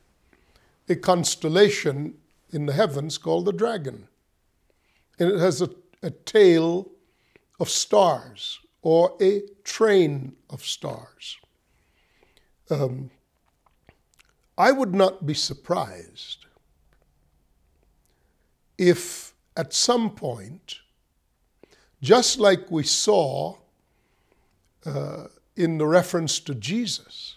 a 0.87 0.97
constellation 0.97 2.19
in 2.51 2.67
the 2.67 2.75
heavens 2.75 3.17
called 3.17 3.47
the 3.47 3.53
dragon. 3.53 4.09
And 5.19 5.31
it 5.31 5.39
has 5.39 5.63
a, 5.63 5.71
a 6.03 6.11
tail 6.11 6.91
of 7.59 7.71
stars 7.71 8.59
or 8.83 9.17
a 9.21 9.43
train 9.65 10.35
of 10.51 10.65
stars. 10.65 11.39
Um, 12.69 13.11
I 14.59 14.73
would 14.73 14.95
not 14.95 15.25
be 15.25 15.35
surprised 15.35 16.47
if 18.77 19.33
at 19.57 19.73
some 19.73 20.11
point, 20.11 20.81
just 22.01 22.39
like 22.39 22.71
we 22.71 22.83
saw 22.83 23.57
uh, 24.85 25.27
in 25.57 25.79
the 25.79 25.87
reference 25.87 26.41
to 26.41 26.55
Jesus, 26.55 27.37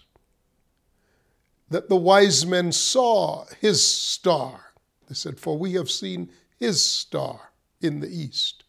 that 1.68 1.88
the 1.88 1.96
wise 1.96 2.46
men 2.46 2.72
saw 2.72 3.44
his 3.60 3.86
star. 3.86 4.72
They 5.08 5.14
said, 5.14 5.38
For 5.38 5.56
we 5.56 5.74
have 5.74 5.90
seen 5.90 6.30
his 6.58 6.84
star 6.84 7.52
in 7.80 8.00
the 8.00 8.08
east 8.08 8.64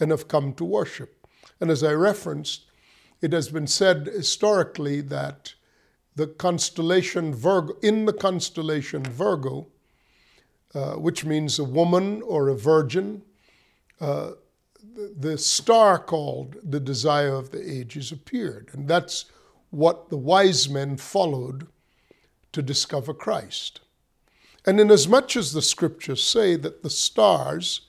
and 0.00 0.10
have 0.10 0.28
come 0.28 0.54
to 0.54 0.64
worship. 0.64 1.17
And 1.60 1.70
as 1.70 1.82
I 1.82 1.92
referenced, 1.92 2.66
it 3.20 3.32
has 3.32 3.48
been 3.48 3.66
said 3.66 4.06
historically 4.06 5.00
that 5.02 5.54
the 6.14 6.26
constellation 6.26 7.34
Virgo, 7.34 7.76
in 7.82 8.04
the 8.04 8.12
constellation 8.12 9.02
Virgo, 9.04 9.68
uh, 10.74 10.94
which 10.94 11.24
means 11.24 11.58
a 11.58 11.64
woman 11.64 12.22
or 12.22 12.48
a 12.48 12.56
virgin, 12.56 13.22
uh, 14.00 14.32
the, 14.94 15.14
the 15.18 15.38
star 15.38 15.98
called 15.98 16.56
the 16.62 16.80
desire 16.80 17.34
of 17.34 17.50
the 17.50 17.70
ages 17.70 18.12
appeared. 18.12 18.70
And 18.72 18.88
that's 18.88 19.26
what 19.70 20.08
the 20.08 20.16
wise 20.16 20.68
men 20.68 20.96
followed 20.96 21.68
to 22.52 22.62
discover 22.62 23.14
Christ. 23.14 23.80
And 24.66 24.80
inasmuch 24.80 25.36
as 25.36 25.52
the 25.52 25.62
scriptures 25.62 26.22
say 26.22 26.56
that 26.56 26.82
the 26.82 26.90
stars, 26.90 27.82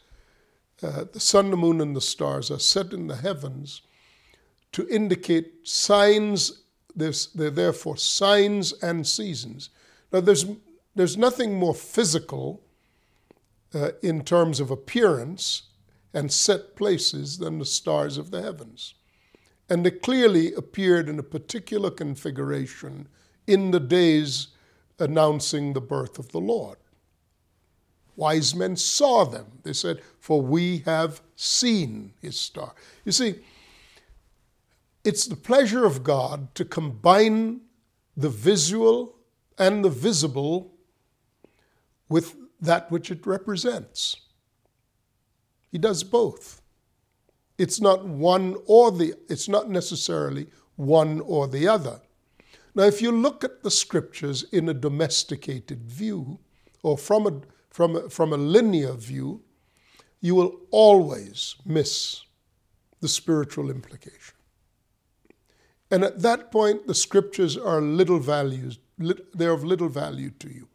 uh, 0.82 1.06
the 1.12 1.20
sun, 1.20 1.52
the 1.52 1.58
moon, 1.58 1.82
and 1.82 1.96
the 1.96 2.02
stars 2.02 2.50
are 2.52 2.60
set 2.60 2.94
in 2.94 3.08
the 3.08 3.18
heavens 3.18 3.82
to 4.72 4.88
indicate 4.90 5.68
signs, 5.68 6.64
they're 6.96 7.50
therefore 7.50 7.98
signs 7.98 8.74
and 8.74 9.06
seasons. 9.08 9.70
Now, 10.12 10.22
there's, 10.22 10.46
there's 10.96 11.18
nothing 11.18 11.56
more 11.56 11.76
physical 11.76 12.62
uh, 13.74 13.92
in 14.02 14.24
terms 14.24 14.60
of 14.60 14.72
appearance 14.72 15.64
and 16.14 16.32
set 16.32 16.76
places 16.76 17.38
than 17.38 17.60
the 17.60 17.66
stars 17.66 18.18
of 18.18 18.32
the 18.32 18.42
heavens. 18.42 18.96
And 19.70 19.86
they 19.86 19.92
clearly 19.92 20.54
appeared 20.54 21.08
in 21.08 21.20
a 21.20 21.24
particular 21.24 21.92
configuration 21.92 23.08
in 23.46 23.72
the 23.72 23.80
days 23.80 24.48
announcing 24.98 25.74
the 25.74 25.82
birth 25.82 26.18
of 26.18 26.32
the 26.32 26.40
Lord. 26.40 26.78
Wise 28.20 28.54
men 28.54 28.76
saw 28.76 29.24
them. 29.24 29.46
They 29.64 29.72
said, 29.72 30.02
For 30.20 30.42
we 30.42 30.80
have 30.80 31.22
seen 31.38 32.14
his 32.22 32.38
star. 32.38 32.74
You 33.06 33.14
see, 33.14 33.36
it's 35.06 35.26
the 35.26 35.38
pleasure 35.38 35.86
of 35.86 36.04
God 36.04 36.54
to 36.56 36.66
combine 36.66 37.62
the 38.18 38.28
visual 38.28 39.16
and 39.58 39.86
the 39.86 39.90
visible 39.90 40.74
with 42.10 42.36
that 42.60 42.92
which 42.92 43.10
it 43.10 43.26
represents. 43.26 44.18
He 45.72 45.78
does 45.78 46.04
both. 46.04 46.62
It's 47.58 47.80
not 47.80 48.06
one 48.06 48.58
or 48.66 48.92
the, 48.92 49.14
it's 49.30 49.48
not 49.48 49.70
necessarily 49.70 50.48
one 50.76 51.22
or 51.22 51.48
the 51.48 51.70
other. 51.70 52.02
Now, 52.76 52.84
if 52.84 53.02
you 53.02 53.14
look 53.14 53.46
at 53.46 53.64
the 53.64 53.72
scriptures 53.72 54.44
in 54.52 54.68
a 54.68 54.74
domesticated 54.74 55.86
view, 55.86 56.40
or 56.84 56.98
from 56.98 57.26
a, 57.26 57.42
from 57.80 58.10
from 58.10 58.34
a 58.34 58.38
linear 58.38 58.92
view, 58.92 59.42
you 60.20 60.36
will 60.36 60.52
always 60.70 61.56
miss 61.66 62.24
the 63.00 63.08
spiritual 63.08 63.70
implication. 63.70 64.36
And 65.90 66.04
at 66.04 66.22
that 66.22 66.52
point, 66.52 66.88
the 66.88 66.94
scriptures 66.94 67.56
are 67.56 67.80
little 67.82 68.20
values, 68.20 68.80
they're 69.34 69.54
of 69.54 69.64
little 69.64 69.88
value 69.88 70.32
to 70.40 70.54
you. 70.54 70.68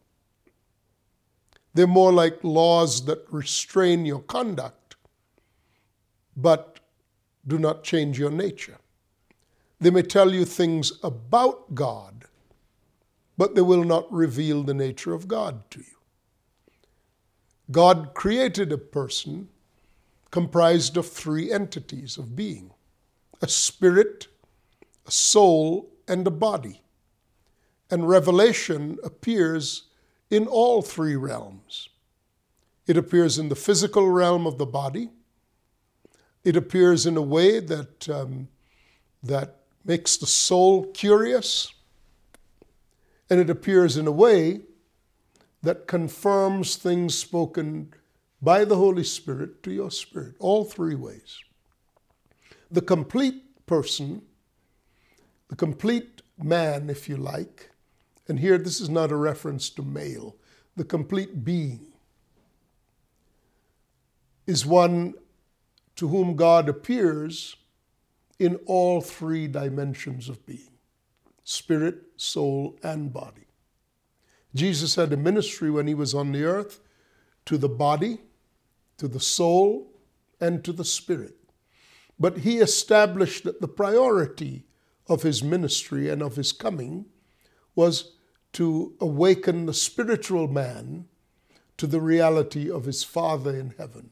They're 1.75 1.85
more 1.85 2.11
like 2.11 2.43
laws 2.43 3.05
that 3.05 3.23
restrain 3.29 4.07
your 4.07 4.21
conduct, 4.21 4.95
but 6.35 6.79
do 7.45 7.59
not 7.59 7.83
change 7.83 8.17
your 8.17 8.31
nature. 8.31 8.79
They 9.79 9.91
may 9.91 10.01
tell 10.01 10.33
you 10.33 10.43
things 10.43 10.93
about 11.03 11.75
God, 11.75 12.25
but 13.37 13.53
they 13.53 13.61
will 13.61 13.83
not 13.83 14.11
reveal 14.11 14.63
the 14.63 14.73
nature 14.73 15.13
of 15.13 15.27
God 15.27 15.69
to 15.69 15.81
you. 15.81 15.94
God 17.71 18.13
created 18.13 18.71
a 18.71 18.77
person 18.77 19.49
comprised 20.31 20.97
of 20.97 21.07
three 21.07 21.51
entities 21.51 22.17
of 22.17 22.35
being 22.35 22.71
a 23.41 23.47
spirit, 23.47 24.27
a 25.05 25.11
soul, 25.11 25.89
and 26.07 26.25
a 26.27 26.31
body. 26.31 26.81
And 27.89 28.07
revelation 28.07 28.97
appears 29.03 29.83
in 30.29 30.47
all 30.47 30.81
three 30.81 31.15
realms. 31.15 31.89
It 32.87 32.97
appears 32.97 33.37
in 33.39 33.49
the 33.49 33.55
physical 33.55 34.09
realm 34.09 34.45
of 34.45 34.57
the 34.57 34.65
body. 34.65 35.09
It 36.43 36.55
appears 36.55 37.05
in 37.05 37.17
a 37.17 37.21
way 37.21 37.59
that, 37.59 38.09
um, 38.09 38.47
that 39.23 39.57
makes 39.83 40.17
the 40.17 40.27
soul 40.27 40.85
curious, 40.91 41.73
and 43.29 43.39
it 43.39 43.49
appears 43.49 43.97
in 43.97 44.05
a 44.05 44.11
way 44.11 44.61
that 45.65 45.87
confirms 45.87 46.75
things 46.75 47.17
spoken 47.17 47.93
by 48.41 48.63
the 48.63 48.77
Holy 48.77 49.03
Spirit 49.03 49.63
to 49.63 49.71
your 49.71 49.91
spirit, 49.91 50.35
all 50.39 50.63
three 50.63 50.95
ways. 50.95 51.39
The 52.71 52.81
complete 52.81 53.65
person, 53.65 54.21
the 55.49 55.55
complete 55.55 56.21
man, 56.41 56.89
if 56.89 57.09
you 57.09 57.17
like, 57.17 57.71
and 58.27 58.39
here 58.39 58.57
this 58.57 58.79
is 58.79 58.89
not 58.89 59.11
a 59.11 59.15
reference 59.15 59.69
to 59.71 59.81
male, 59.83 60.35
the 60.75 60.83
complete 60.83 61.43
being 61.43 61.87
is 64.45 64.65
one 64.65 65.13
to 65.95 66.07
whom 66.07 66.35
God 66.35 66.69
appears 66.69 67.55
in 68.37 68.57
all 68.65 69.01
three 69.01 69.47
dimensions 69.47 70.29
of 70.29 70.45
being 70.45 70.71
spirit, 71.43 72.01
soul, 72.17 72.77
and 72.83 73.13
body. 73.13 73.44
Jesus 74.55 74.95
had 74.95 75.11
a 75.11 75.17
ministry 75.17 75.69
when 75.69 75.85
he 75.85 75.93
was 75.93 76.15
on 76.15 76.31
the 76.31 76.45
earth 76.45 76.79
to 77.45 77.57
the 77.57 77.69
body, 77.69 78.19
to 78.97 79.07
the 79.07 79.19
soul, 79.19 79.91
and 80.39 80.63
to 80.63 80.71
the 80.71 80.85
spirit. 80.85 81.35
But 82.17 82.39
he 82.39 82.59
established 82.59 83.43
that 83.43 83.59
the 83.59 83.67
priority 83.67 84.63
of 85.07 85.23
his 85.23 85.43
ministry 85.43 86.09
and 86.09 86.21
of 86.21 86.37
his 86.37 86.53
coming 86.53 87.05
was 87.75 88.13
to 88.53 88.93
awaken 89.01 89.65
the 89.65 89.73
spiritual 89.73 90.47
man 90.47 91.05
to 91.77 91.85
the 91.85 91.99
reality 91.99 92.71
of 92.71 92.85
his 92.85 93.03
Father 93.03 93.53
in 93.53 93.75
heaven. 93.77 94.11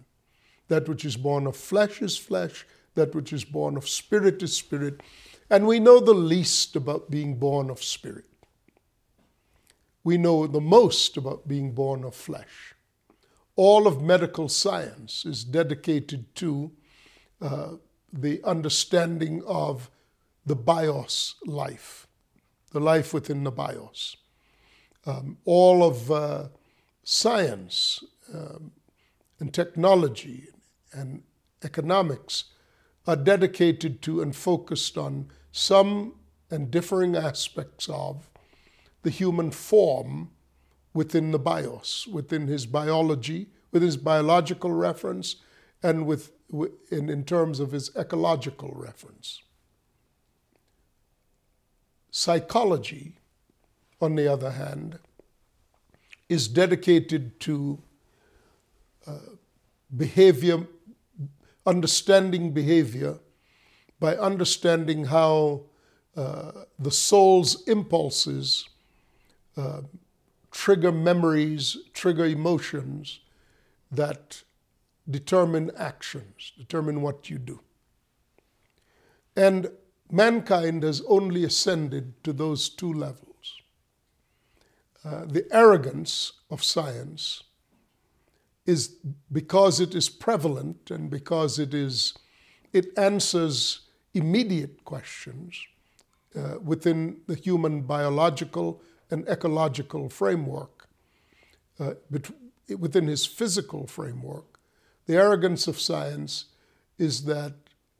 That 0.67 0.89
which 0.89 1.05
is 1.05 1.15
born 1.15 1.47
of 1.47 1.55
flesh 1.55 2.01
is 2.01 2.17
flesh, 2.17 2.65
that 2.95 3.15
which 3.15 3.31
is 3.31 3.45
born 3.45 3.77
of 3.77 3.87
spirit 3.87 4.43
is 4.43 4.55
spirit. 4.55 4.99
And 5.49 5.65
we 5.65 5.79
know 5.79 6.01
the 6.01 6.13
least 6.13 6.75
about 6.75 7.09
being 7.09 7.37
born 7.39 7.69
of 7.69 7.81
spirit. 7.81 8.25
We 10.03 10.17
know 10.17 10.47
the 10.47 10.61
most 10.61 11.17
about 11.17 11.47
being 11.47 11.73
born 11.73 12.03
of 12.03 12.15
flesh. 12.15 12.75
All 13.55 13.87
of 13.87 14.01
medical 14.01 14.49
science 14.49 15.25
is 15.25 15.43
dedicated 15.43 16.35
to 16.35 16.71
uh, 17.41 17.73
the 18.11 18.43
understanding 18.43 19.43
of 19.45 19.89
the 20.45 20.55
bios 20.55 21.35
life, 21.45 22.07
the 22.71 22.79
life 22.79 23.13
within 23.13 23.43
the 23.43 23.51
bios. 23.51 24.17
Um, 25.05 25.37
all 25.45 25.83
of 25.83 26.11
uh, 26.11 26.47
science 27.03 28.03
um, 28.33 28.71
and 29.39 29.53
technology 29.53 30.47
and 30.91 31.23
economics 31.63 32.45
are 33.05 33.15
dedicated 33.15 34.01
to 34.01 34.21
and 34.21 34.35
focused 34.35 34.97
on 34.97 35.29
some 35.51 36.13
and 36.49 36.71
differing 36.71 37.15
aspects 37.15 37.89
of 37.89 38.29
the 39.03 39.09
human 39.09 39.51
form 39.51 40.31
within 40.93 41.31
the 41.31 41.39
bios, 41.39 42.07
within 42.07 42.47
his 42.47 42.65
biology, 42.65 43.47
with 43.71 43.81
his 43.81 43.97
biological 43.97 44.71
reference, 44.71 45.37
and 45.81 46.05
with, 46.05 46.31
in, 46.91 47.09
in 47.09 47.23
terms 47.23 47.59
of 47.59 47.71
his 47.71 47.91
ecological 47.95 48.71
reference. 48.73 49.41
Psychology, 52.11 53.17
on 53.99 54.15
the 54.15 54.31
other 54.31 54.51
hand, 54.51 54.99
is 56.29 56.47
dedicated 56.47 57.39
to 57.39 57.81
uh, 59.05 59.17
behavior, 59.95 60.65
understanding 61.65 62.51
behavior 62.51 63.19
by 63.99 64.15
understanding 64.15 65.05
how 65.05 65.61
uh, 66.15 66.51
the 66.77 66.91
soul's 66.91 67.67
impulses 67.67 68.69
uh, 69.57 69.81
trigger 70.51 70.91
memories, 70.91 71.77
trigger 71.93 72.25
emotions 72.25 73.19
that 73.91 74.43
determine 75.09 75.71
actions, 75.77 76.53
determine 76.57 77.01
what 77.01 77.29
you 77.29 77.37
do. 77.37 77.59
And 79.35 79.69
mankind 80.11 80.83
has 80.83 81.01
only 81.07 81.43
ascended 81.43 82.23
to 82.23 82.33
those 82.33 82.69
two 82.69 82.93
levels. 82.93 83.61
Uh, 85.03 85.25
the 85.25 85.45
arrogance 85.51 86.33
of 86.49 86.63
science 86.63 87.43
is 88.65 88.95
because 89.31 89.79
it 89.79 89.93
is 89.93 90.07
prevalent 90.07 90.89
and 90.89 91.09
because 91.09 91.59
it 91.59 91.73
is 91.73 92.13
it 92.71 92.97
answers 92.97 93.81
immediate 94.13 94.83
questions 94.85 95.61
uh, 96.35 96.55
within 96.63 97.17
the 97.27 97.35
human 97.35 97.81
biological 97.81 98.81
and 99.13 99.29
ecological 99.29 100.09
framework, 100.09 100.89
uh, 101.79 101.93
within 102.79 103.07
his 103.07 103.27
physical 103.27 103.85
framework. 103.85 104.59
The 105.05 105.17
arrogance 105.17 105.67
of 105.67 105.79
science 105.79 106.45
is 106.97 107.25
that 107.25 107.53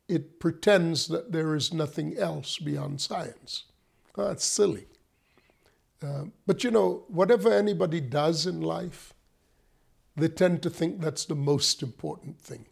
it 0.08 0.39
pretends 0.39 1.08
that 1.08 1.32
there 1.32 1.54
is 1.54 1.71
nothing 1.71 2.17
else 2.17 2.58
beyond 2.58 2.99
science. 2.99 3.65
Oh, 4.17 4.28
that's 4.28 4.43
silly. 4.43 4.88
Uh, 6.02 6.26
but 6.47 6.63
you 6.63 6.71
know, 6.71 7.04
whatever 7.10 7.54
anybody 7.54 8.02
does 8.02 8.47
in 8.47 8.60
life, 8.62 9.13
they 10.15 10.28
tend 10.28 10.63
to 10.63 10.69
think 10.69 10.99
that's 10.99 11.26
the 11.26 11.36
most 11.36 11.84
important 11.84 12.41
thing. 12.41 12.65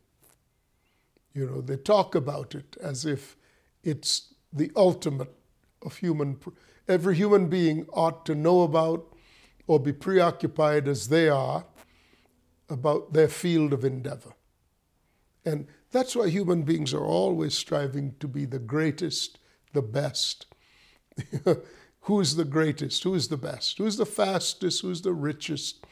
You 1.34 1.46
know, 1.46 1.62
they 1.62 1.78
talk 1.78 2.16
about 2.16 2.56
it 2.56 2.76
as 2.82 3.06
if 3.06 3.38
it's 3.84 4.34
the 4.52 4.72
ultimate 4.76 5.34
of 5.84 5.98
human. 5.98 6.40
Every 6.88 7.16
human 7.16 7.48
being 7.48 7.88
ought 7.94 8.26
to 8.26 8.36
know 8.36 8.62
about 8.62 9.16
or 9.68 9.80
be 9.80 9.94
preoccupied 9.94 10.88
as 10.88 11.10
they 11.10 11.30
are 11.30 11.66
about 12.70 13.14
their 13.14 13.28
field 13.28 13.74
of 13.74 13.86
endeavor. 13.86 14.34
And 15.46 15.68
that's 15.92 16.16
why 16.16 16.30
human 16.30 16.64
beings 16.64 16.94
are 16.94 17.06
always 17.06 17.58
striving 17.58 18.16
to 18.20 18.28
be 18.28 18.46
the 18.46 18.60
greatest, 18.60 19.40
the 19.74 19.82
best. 19.82 20.46
Who's 22.02 22.36
the 22.36 22.46
greatest? 22.46 23.04
Who's 23.04 23.28
the 23.28 23.38
best? 23.38 23.78
Who's 23.78 23.98
the 23.98 24.06
fastest? 24.06 24.82
Who's 24.82 25.02
the 25.02 25.14
richest? 25.14 25.86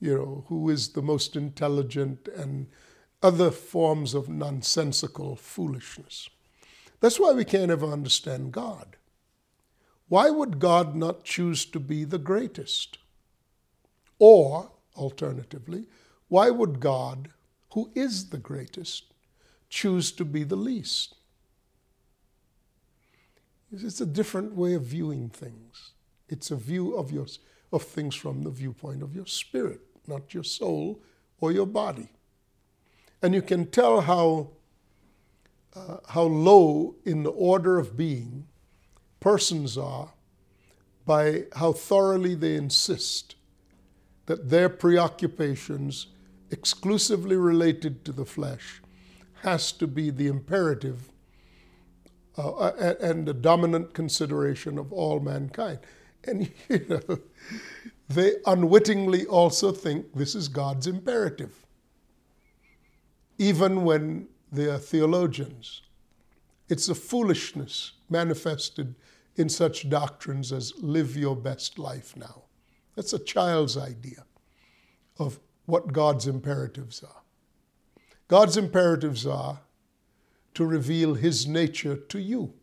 You 0.00 0.14
know, 0.14 0.44
who 0.48 0.70
is 0.70 0.90
the 0.90 1.02
most 1.02 1.36
intelligent 1.36 2.28
and 2.28 2.68
other 3.22 3.50
forms 3.50 4.14
of 4.14 4.28
nonsensical 4.28 5.36
foolishness. 5.36 6.28
That's 7.00 7.20
why 7.20 7.32
we 7.32 7.44
can't 7.44 7.70
ever 7.70 7.86
understand 7.86 8.52
God. 8.52 8.96
Why 10.10 10.28
would 10.28 10.58
God 10.58 10.96
not 10.96 11.22
choose 11.22 11.64
to 11.66 11.78
be 11.78 12.02
the 12.02 12.18
greatest? 12.18 12.98
Or, 14.18 14.72
alternatively, 14.96 15.84
why 16.26 16.50
would 16.50 16.80
God, 16.80 17.28
who 17.74 17.92
is 17.94 18.30
the 18.30 18.38
greatest, 18.38 19.04
choose 19.68 20.10
to 20.10 20.24
be 20.24 20.42
the 20.42 20.56
least? 20.56 21.14
It's 23.70 24.00
a 24.00 24.06
different 24.06 24.56
way 24.56 24.74
of 24.74 24.82
viewing 24.82 25.28
things. 25.28 25.92
It's 26.28 26.50
a 26.50 26.56
view 26.56 26.96
of, 26.96 27.12
your, 27.12 27.26
of 27.72 27.84
things 27.84 28.16
from 28.16 28.42
the 28.42 28.50
viewpoint 28.50 29.04
of 29.04 29.14
your 29.14 29.26
spirit, 29.26 29.80
not 30.08 30.34
your 30.34 30.42
soul 30.42 31.00
or 31.40 31.52
your 31.52 31.66
body. 31.66 32.08
And 33.22 33.32
you 33.32 33.42
can 33.42 33.66
tell 33.66 34.00
how, 34.00 34.48
uh, 35.76 35.98
how 36.08 36.22
low 36.24 36.96
in 37.04 37.22
the 37.22 37.30
order 37.30 37.78
of 37.78 37.96
being 37.96 38.48
persons 39.20 39.78
are 39.78 40.12
by 41.06 41.44
how 41.56 41.72
thoroughly 41.72 42.34
they 42.34 42.54
insist 42.54 43.36
that 44.26 44.50
their 44.50 44.68
preoccupations 44.68 46.08
exclusively 46.50 47.36
related 47.36 48.04
to 48.04 48.12
the 48.12 48.24
flesh 48.24 48.82
has 49.42 49.72
to 49.72 49.86
be 49.86 50.10
the 50.10 50.26
imperative 50.26 51.10
uh, 52.36 52.94
and 53.00 53.26
the 53.26 53.34
dominant 53.34 53.92
consideration 53.94 54.78
of 54.78 54.92
all 54.92 55.20
mankind. 55.20 55.78
And 56.26 56.52
you 56.68 56.84
know, 56.86 57.18
they 58.08 58.34
unwittingly 58.44 59.24
also 59.24 59.72
think 59.72 60.12
this 60.14 60.34
is 60.34 60.48
God's 60.48 60.86
imperative, 60.86 61.64
even 63.38 63.84
when 63.84 64.28
they 64.52 64.66
are 64.66 64.76
theologians. 64.76 65.80
It's 66.68 66.90
a 66.90 66.94
foolishness 66.94 67.92
manifested 68.10 68.94
in 69.36 69.48
such 69.48 69.88
doctrines 69.88 70.52
as 70.52 70.72
live 70.78 71.16
your 71.16 71.36
best 71.36 71.78
life 71.78 72.16
now. 72.16 72.42
That's 72.96 73.12
a 73.12 73.18
child's 73.18 73.76
idea 73.76 74.24
of 75.18 75.38
what 75.66 75.92
God's 75.92 76.26
imperatives 76.26 77.02
are. 77.02 77.22
God's 78.28 78.56
imperatives 78.56 79.26
are 79.26 79.60
to 80.54 80.64
reveal 80.64 81.14
His 81.14 81.46
nature 81.46 81.96
to 81.96 82.18
you. 82.18 82.54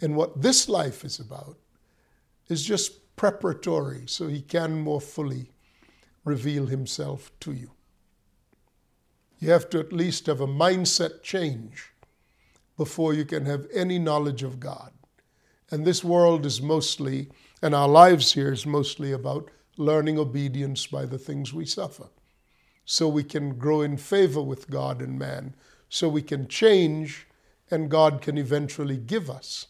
And 0.00 0.16
what 0.16 0.42
this 0.42 0.68
life 0.68 1.04
is 1.04 1.18
about 1.18 1.58
is 2.48 2.64
just 2.64 3.16
preparatory 3.16 4.04
so 4.06 4.28
He 4.28 4.40
can 4.40 4.80
more 4.80 5.00
fully 5.00 5.50
reveal 6.24 6.66
Himself 6.66 7.30
to 7.40 7.52
you. 7.52 7.70
You 9.38 9.50
have 9.50 9.70
to 9.70 9.80
at 9.80 9.92
least 9.92 10.26
have 10.26 10.40
a 10.40 10.46
mindset 10.46 11.22
change 11.22 11.92
before 12.76 13.14
you 13.14 13.24
can 13.24 13.46
have 13.46 13.66
any 13.72 13.98
knowledge 13.98 14.42
of 14.42 14.60
God. 14.60 14.92
And 15.70 15.84
this 15.84 16.02
world 16.02 16.44
is 16.46 16.60
mostly, 16.60 17.28
and 17.62 17.74
our 17.74 17.88
lives 17.88 18.32
here 18.32 18.52
is 18.52 18.66
mostly 18.66 19.12
about 19.12 19.50
learning 19.76 20.18
obedience 20.18 20.86
by 20.86 21.06
the 21.06 21.18
things 21.18 21.54
we 21.54 21.64
suffer. 21.64 22.08
So 22.84 23.08
we 23.08 23.22
can 23.22 23.56
grow 23.56 23.82
in 23.82 23.96
favor 23.96 24.42
with 24.42 24.68
God 24.68 25.00
and 25.00 25.18
man, 25.18 25.54
so 25.88 26.08
we 26.08 26.22
can 26.22 26.48
change, 26.48 27.26
and 27.70 27.90
God 27.90 28.20
can 28.20 28.36
eventually 28.36 28.96
give 28.96 29.30
us 29.30 29.68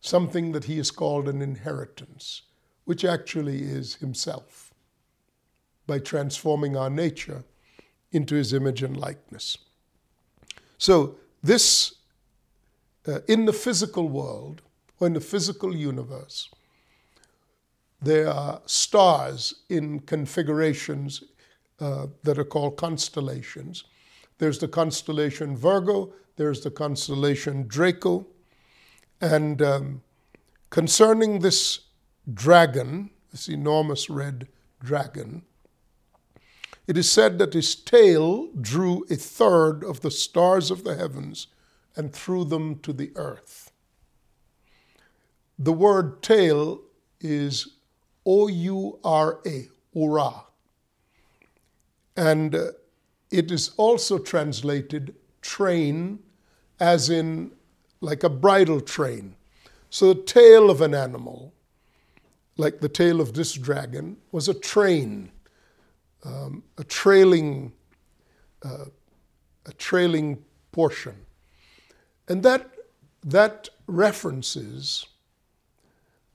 something 0.00 0.52
that 0.52 0.64
He 0.64 0.78
has 0.78 0.90
called 0.90 1.28
an 1.28 1.42
inheritance, 1.42 2.42
which 2.84 3.04
actually 3.04 3.62
is 3.62 3.96
Himself, 3.96 4.72
by 5.86 5.98
transforming 5.98 6.76
our 6.76 6.90
nature 6.90 7.44
into 8.12 8.34
His 8.34 8.52
image 8.54 8.82
and 8.82 8.96
likeness. 8.96 9.58
So, 10.78 11.16
this, 11.42 11.96
uh, 13.06 13.20
in 13.28 13.44
the 13.44 13.52
physical 13.52 14.08
world, 14.08 14.62
or 15.00 15.06
in 15.06 15.14
the 15.14 15.20
physical 15.20 15.74
universe, 15.74 16.50
there 18.00 18.28
are 18.28 18.60
stars 18.66 19.62
in 19.68 20.00
configurations 20.00 21.24
uh, 21.80 22.06
that 22.22 22.38
are 22.38 22.44
called 22.44 22.76
constellations. 22.76 23.84
There's 24.38 24.58
the 24.58 24.68
constellation 24.68 25.56
Virgo, 25.56 26.12
there's 26.36 26.60
the 26.60 26.70
constellation 26.70 27.66
Draco. 27.66 28.26
And 29.20 29.60
um, 29.62 30.02
concerning 30.70 31.40
this 31.40 31.80
dragon, 32.32 33.10
this 33.32 33.48
enormous 33.48 34.08
red 34.08 34.48
dragon, 34.82 35.42
it 36.86 36.96
is 36.96 37.10
said 37.10 37.38
that 37.38 37.52
his 37.52 37.74
tail 37.74 38.48
drew 38.60 39.04
a 39.10 39.16
third 39.16 39.84
of 39.84 40.00
the 40.00 40.10
stars 40.10 40.70
of 40.70 40.84
the 40.84 40.96
heavens 40.96 41.48
and 41.96 42.12
threw 42.12 42.44
them 42.44 42.78
to 42.80 42.92
the 42.92 43.12
earth. 43.16 43.67
The 45.58 45.72
word 45.72 46.22
tail 46.22 46.80
is 47.20 47.76
O 48.24 48.46
U 48.46 48.98
R 49.02 49.40
A, 49.46 49.68
Ura. 49.92 50.44
And 52.16 52.54
uh, 52.54 52.66
it 53.30 53.50
is 53.50 53.70
also 53.76 54.18
translated 54.18 55.14
train, 55.40 56.20
as 56.80 57.10
in 57.10 57.52
like 58.00 58.22
a 58.22 58.28
bridle 58.28 58.80
train. 58.80 59.34
So 59.90 60.12
the 60.12 60.22
tail 60.22 60.70
of 60.70 60.80
an 60.80 60.94
animal, 60.94 61.54
like 62.56 62.80
the 62.80 62.88
tail 62.88 63.20
of 63.20 63.34
this 63.34 63.54
dragon, 63.54 64.16
was 64.30 64.48
a 64.48 64.54
train, 64.54 65.30
um, 66.24 66.62
a 66.76 66.84
trailing, 66.84 67.72
uh, 68.64 68.86
a 69.66 69.72
trailing 69.72 70.44
portion. 70.72 71.14
And 72.28 72.42
that, 72.42 72.70
that 73.24 73.68
references 73.86 75.06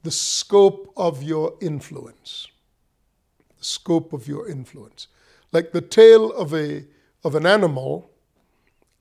the 0.04 0.12
scope 0.12 0.94
of 0.96 1.24
your 1.24 1.56
influence. 1.62 2.48
The 3.58 3.66
scope 3.66 4.14
of 4.14 4.28
your 4.28 4.50
influence. 4.50 5.08
Like 5.52 5.72
the 5.72 5.82
tail 5.82 6.32
of, 6.32 6.54
a, 6.54 6.86
of 7.24 7.36
an 7.36 7.46
animal 7.46 8.10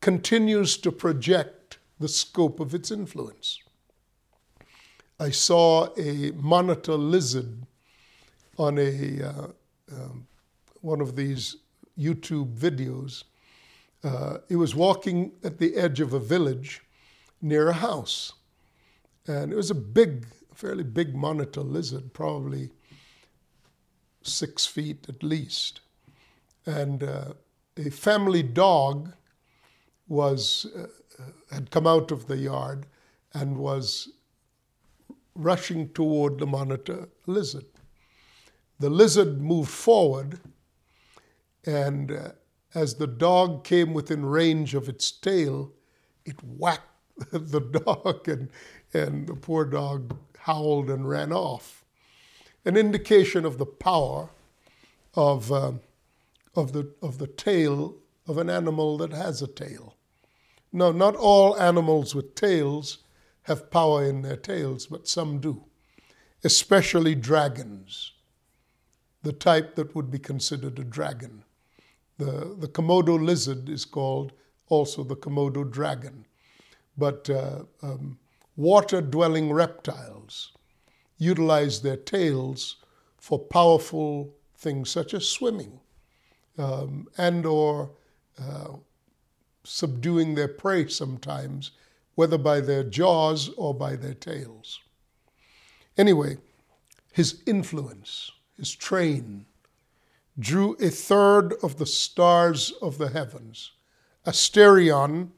continues 0.01 0.77
to 0.79 0.93
project 0.93 1.79
the 1.99 2.09
scope 2.09 2.61
of 2.61 2.75
its 2.75 2.91
influence. 2.91 3.59
I 5.19 5.31
saw 5.31 5.88
a 5.97 6.33
monitor 6.33 6.95
lizard 6.95 7.67
on 8.59 8.79
a 8.79 9.23
uh, 9.23 9.47
um, 9.93 10.27
one 10.81 11.01
of 11.01 11.17
these 11.17 11.57
YouTube 11.99 12.57
videos. 12.57 13.25
Uh, 14.03 14.38
it 14.49 14.57
was 14.57 14.75
walking 14.75 15.33
at 15.45 15.59
the 15.59 15.77
edge 15.77 16.01
of 16.01 16.12
a 16.12 16.19
village 16.19 16.83
near 17.41 17.69
a 17.69 17.73
house, 17.73 18.33
and 19.27 19.53
it 19.53 19.57
was 19.57 19.71
a 19.71 19.75
big, 19.75 20.27
fairly 20.55 20.85
big 20.85 21.15
monitor 21.15 21.61
lizard, 21.61 22.12
probably 22.12 22.71
six 24.23 24.67
feet 24.67 25.07
at 25.09 25.23
least, 25.23 25.81
and 26.67 27.03
uh, 27.03 27.33
a 27.77 27.91
family 27.91 28.43
dog 28.43 29.12
was 30.09 30.67
uh, 30.77 30.87
had 31.51 31.71
come 31.71 31.87
out 31.87 32.11
of 32.11 32.27
the 32.27 32.37
yard 32.37 32.87
and 33.35 33.57
was 33.57 34.09
rushing 35.35 35.88
toward 35.91 36.38
the 36.38 36.47
monitor 36.47 37.09
lizard. 37.27 37.65
The 38.79 38.91
lizard 38.91 39.41
moved 39.41 39.71
forward, 39.71 40.41
and 41.65 42.12
uh, 42.12 42.29
as 42.75 42.95
the 42.95 43.07
dog 43.07 43.65
came 43.65 43.95
within 43.95 44.25
range 44.25 44.75
of 44.75 44.88
its 44.88 45.11
tail, 45.11 45.73
it 46.25 46.37
whacked 46.43 46.88
the 47.33 47.61
dog, 47.61 48.29
and, 48.29 48.51
and 48.93 49.27
the 49.27 49.35
poor 49.35 49.65
dog 49.65 50.17
howled 50.43 50.91
and 50.91 51.09
ran 51.09 51.33
off. 51.33 51.85
An 52.65 52.77
indication 52.77 53.45
of 53.45 53.59
the 53.59 53.67
power 53.67 54.31
of, 55.15 55.53
uh, 55.53 55.73
of, 56.55 56.73
the, 56.73 56.93
of 57.01 57.19
the 57.19 57.27
tail 57.27 57.97
of 58.27 58.39
an 58.39 58.51
animal 58.51 58.97
that 58.99 59.13
has 59.13 59.43
a 59.43 59.47
tail. 59.47 59.97
No, 60.73 60.91
not 60.91 61.17
all 61.17 61.59
animals 61.61 62.15
with 62.15 62.35
tails 62.35 62.99
have 63.43 63.71
power 63.71 64.05
in 64.05 64.23
their 64.23 64.37
tails, 64.37 64.87
but 64.87 65.09
some 65.09 65.39
do, 65.39 65.65
especially 66.45 67.15
dragons, 67.15 68.13
the 69.23 69.33
type 69.33 69.75
that 69.77 69.95
would 69.95 70.11
be 70.11 70.19
considered 70.19 70.79
a 70.79 70.85
dragon. 70.85 71.45
The, 72.19 72.57
the 72.59 72.69
Komodo 72.69 73.21
lizard 73.21 73.69
is 73.69 73.85
called 73.85 74.33
also 74.69 75.05
the 75.05 75.17
Komodo 75.17 75.71
dragon. 75.71 76.27
But 76.97 77.29
uh, 77.31 77.65
um, 77.83 78.19
water 78.57 79.01
dwelling 79.01 79.53
reptiles 79.53 80.53
utilize 81.19 81.83
their 81.83 81.97
tails 81.97 82.77
for 83.19 83.38
powerful 83.38 84.35
things 84.57 84.91
such 84.91 85.15
as 85.15 85.27
swimming 85.27 85.81
um, 86.59 87.07
and 87.17 87.47
or 87.47 87.91
uh, 88.41 88.73
subduing 89.65 90.35
their 90.35 90.49
prey 90.49 90.88
sometimes 90.88 91.71
whether 92.15 92.38
by 92.38 92.61
their 92.61 92.85
jaws 92.85 93.49
or 93.57 93.75
by 93.75 93.97
their 93.97 94.15
tails. 94.15 94.81
Anyway, 95.97 96.37
his 97.12 97.43
influence, 97.47 98.31
his 98.57 98.75
train, 98.75 99.47
drew 100.38 100.75
a 100.75 100.88
third 100.88 101.55
of 101.62 101.79
the 101.79 101.87
stars 101.87 102.73
of 102.83 102.99
the 102.99 103.09
heavens. 103.09 103.73
Asterion 104.27 105.31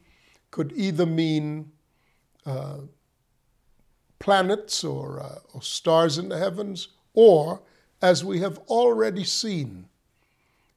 could 0.50 0.72
either 0.76 1.06
mean 1.06 1.72
uh, 2.46 2.78
planets 4.18 4.84
or, 4.84 5.20
uh, 5.20 5.38
or 5.52 5.62
stars 5.62 6.18
in 6.18 6.28
the 6.28 6.38
heavens, 6.38 6.88
or, 7.12 7.62
as 8.00 8.24
we 8.24 8.40
have 8.40 8.58
already 8.68 9.24
seen 9.24 9.86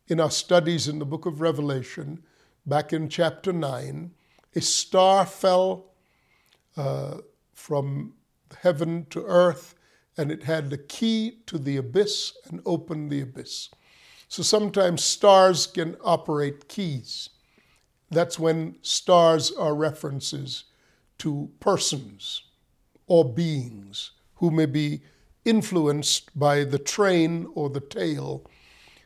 in 0.08 0.20
our 0.20 0.32
studies 0.32 0.88
in 0.88 1.00
the 1.00 1.06
book 1.06 1.26
of 1.26 1.42
Revelation, 1.42 2.24
back 2.66 2.94
in 2.94 3.10
chapter 3.10 3.52
9, 3.52 4.12
a 4.56 4.62
star 4.62 5.26
fell 5.26 5.86
uh, 6.76 7.18
from 7.54 8.14
heaven 8.62 9.06
to 9.10 9.24
earth, 9.26 9.76
and 10.16 10.32
it 10.32 10.44
had 10.44 10.70
the 10.70 10.78
key 10.78 11.40
to 11.46 11.58
the 11.58 11.78
abyss 11.78 12.34
and 12.46 12.62
opened 12.66 13.12
the 13.12 13.22
abyss. 13.22 13.70
So 14.30 14.44
sometimes 14.44 15.04
stars 15.04 15.68
can 15.68 15.96
operate 16.04 16.68
keys. 16.68 17.30
That's 18.10 18.40
when 18.40 18.78
stars 18.82 19.52
are 19.52 19.76
references 19.76 20.66
to 21.20 21.50
persons 21.60 22.44
or 23.08 23.26
beings 23.26 24.12
who 24.36 24.52
may 24.52 24.66
be 24.66 25.02
influenced 25.46 26.38
by 26.38 26.64
the 26.64 26.78
train 26.78 27.48
or 27.56 27.70
the 27.70 27.80
tail. 27.80 28.46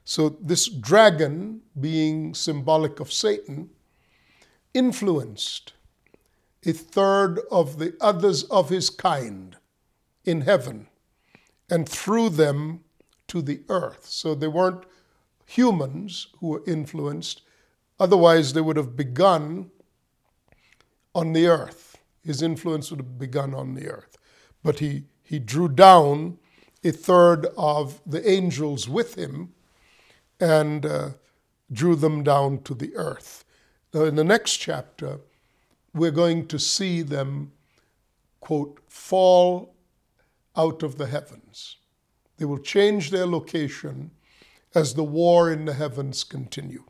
So, 0.04 0.30
this 0.42 0.68
dragon, 0.68 1.62
being 1.80 2.34
symbolic 2.34 3.00
of 3.00 3.14
Satan, 3.14 3.70
influenced 4.74 5.74
a 6.66 6.72
third 6.72 7.40
of 7.52 7.80
the 7.80 7.96
others 8.02 8.44
of 8.44 8.70
his 8.70 8.90
kind 8.90 9.58
in 10.26 10.42
heaven 10.42 10.88
and 11.70 11.88
threw 11.88 12.30
them 12.30 12.84
to 13.28 13.42
the 13.42 13.62
earth. 13.70 14.06
So 14.06 14.36
they 14.36 14.48
weren't 14.48 14.84
humans 15.46 16.28
who 16.40 16.48
were 16.48 16.64
influenced, 16.68 17.42
otherwise, 18.00 18.54
they 18.54 18.62
would 18.62 18.78
have 18.78 18.96
begun 18.96 19.72
on 21.16 21.34
the 21.34 21.48
earth. 21.48 21.91
His 22.24 22.42
influence 22.42 22.92
would 22.92 23.00
have 23.00 23.20
begun 23.20 23.54
on 23.54 23.74
the 23.74 23.88
earth. 23.88 24.18
But 24.64 24.80
he, 24.80 25.06
he 25.24 25.40
drew 25.40 25.70
down 25.70 26.38
a 26.84 26.92
third 26.92 27.48
of 27.58 28.02
the 28.06 28.28
angels 28.30 28.88
with 28.88 29.16
him 29.16 29.54
and 30.40 30.86
uh, 30.86 31.10
drew 31.72 31.96
them 31.96 32.24
down 32.24 32.62
to 32.64 32.74
the 32.74 32.96
earth. 32.96 33.46
Now, 33.94 34.04
in 34.04 34.16
the 34.16 34.24
next 34.24 34.58
chapter, 34.58 35.20
we're 35.94 36.12
going 36.12 36.48
to 36.48 36.60
see 36.60 37.02
them, 37.02 37.52
quote, 38.40 38.80
fall 38.88 39.76
out 40.56 40.84
of 40.84 40.98
the 40.98 41.08
heavens. 41.08 41.78
They 42.38 42.46
will 42.46 42.60
change 42.60 43.12
their 43.12 43.26
location 43.26 44.12
as 44.74 44.94
the 44.94 45.04
war 45.04 45.52
in 45.52 45.66
the 45.66 45.74
heavens 45.74 46.24
continue. 46.24 46.84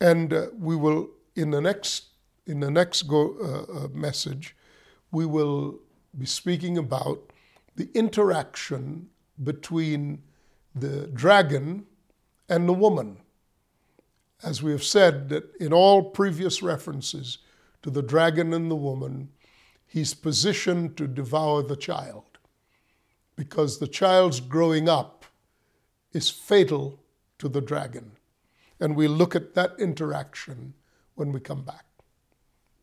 And 0.00 0.32
uh, 0.32 0.46
we 0.56 0.76
will, 0.76 1.10
in 1.36 1.50
the 1.50 1.60
next, 1.60 2.09
in 2.50 2.60
the 2.60 2.70
next 2.70 3.02
go, 3.04 3.34
uh, 3.40 3.84
uh, 3.84 3.88
message, 3.88 4.56
we 5.10 5.24
will 5.26 5.78
be 6.16 6.26
speaking 6.26 6.76
about 6.76 7.32
the 7.76 7.88
interaction 7.94 9.08
between 9.42 10.22
the 10.74 11.06
dragon 11.08 11.86
and 12.48 12.68
the 12.68 12.72
woman 12.72 13.18
as 14.42 14.62
we 14.62 14.72
have 14.72 14.84
said, 14.84 15.28
that 15.28 15.54
in 15.56 15.72
all 15.72 16.02
previous 16.02 16.62
references 16.62 17.38
to 17.82 17.90
the 17.90 18.02
dragon 18.02 18.52
and 18.54 18.70
the 18.70 18.76
woman, 18.76 19.30
he's 19.86 20.14
positioned 20.14 20.96
to 20.96 21.06
devour 21.06 21.62
the 21.62 21.76
child 21.76 22.24
because 23.36 23.78
the 23.78 23.86
child's 23.86 24.40
growing 24.40 24.88
up 24.88 25.24
is 26.12 26.30
fatal 26.30 26.98
to 27.38 27.48
the 27.48 27.60
dragon. 27.60 28.12
And 28.78 28.96
we 28.96 29.08
look 29.08 29.34
at 29.34 29.54
that 29.54 29.78
interaction 29.78 30.74
when 31.14 31.32
we 31.32 31.40
come 31.40 31.62
back. 31.62 31.84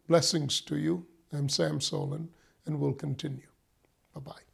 Blessings 0.07 0.61
to 0.61 0.77
you. 0.77 1.05
I'm 1.33 1.49
Sam 1.49 1.79
Soleyn, 1.79 2.29
and 2.65 2.79
we'll 2.79 2.93
continue. 2.93 3.47
Bye 4.13 4.21
bye. 4.21 4.46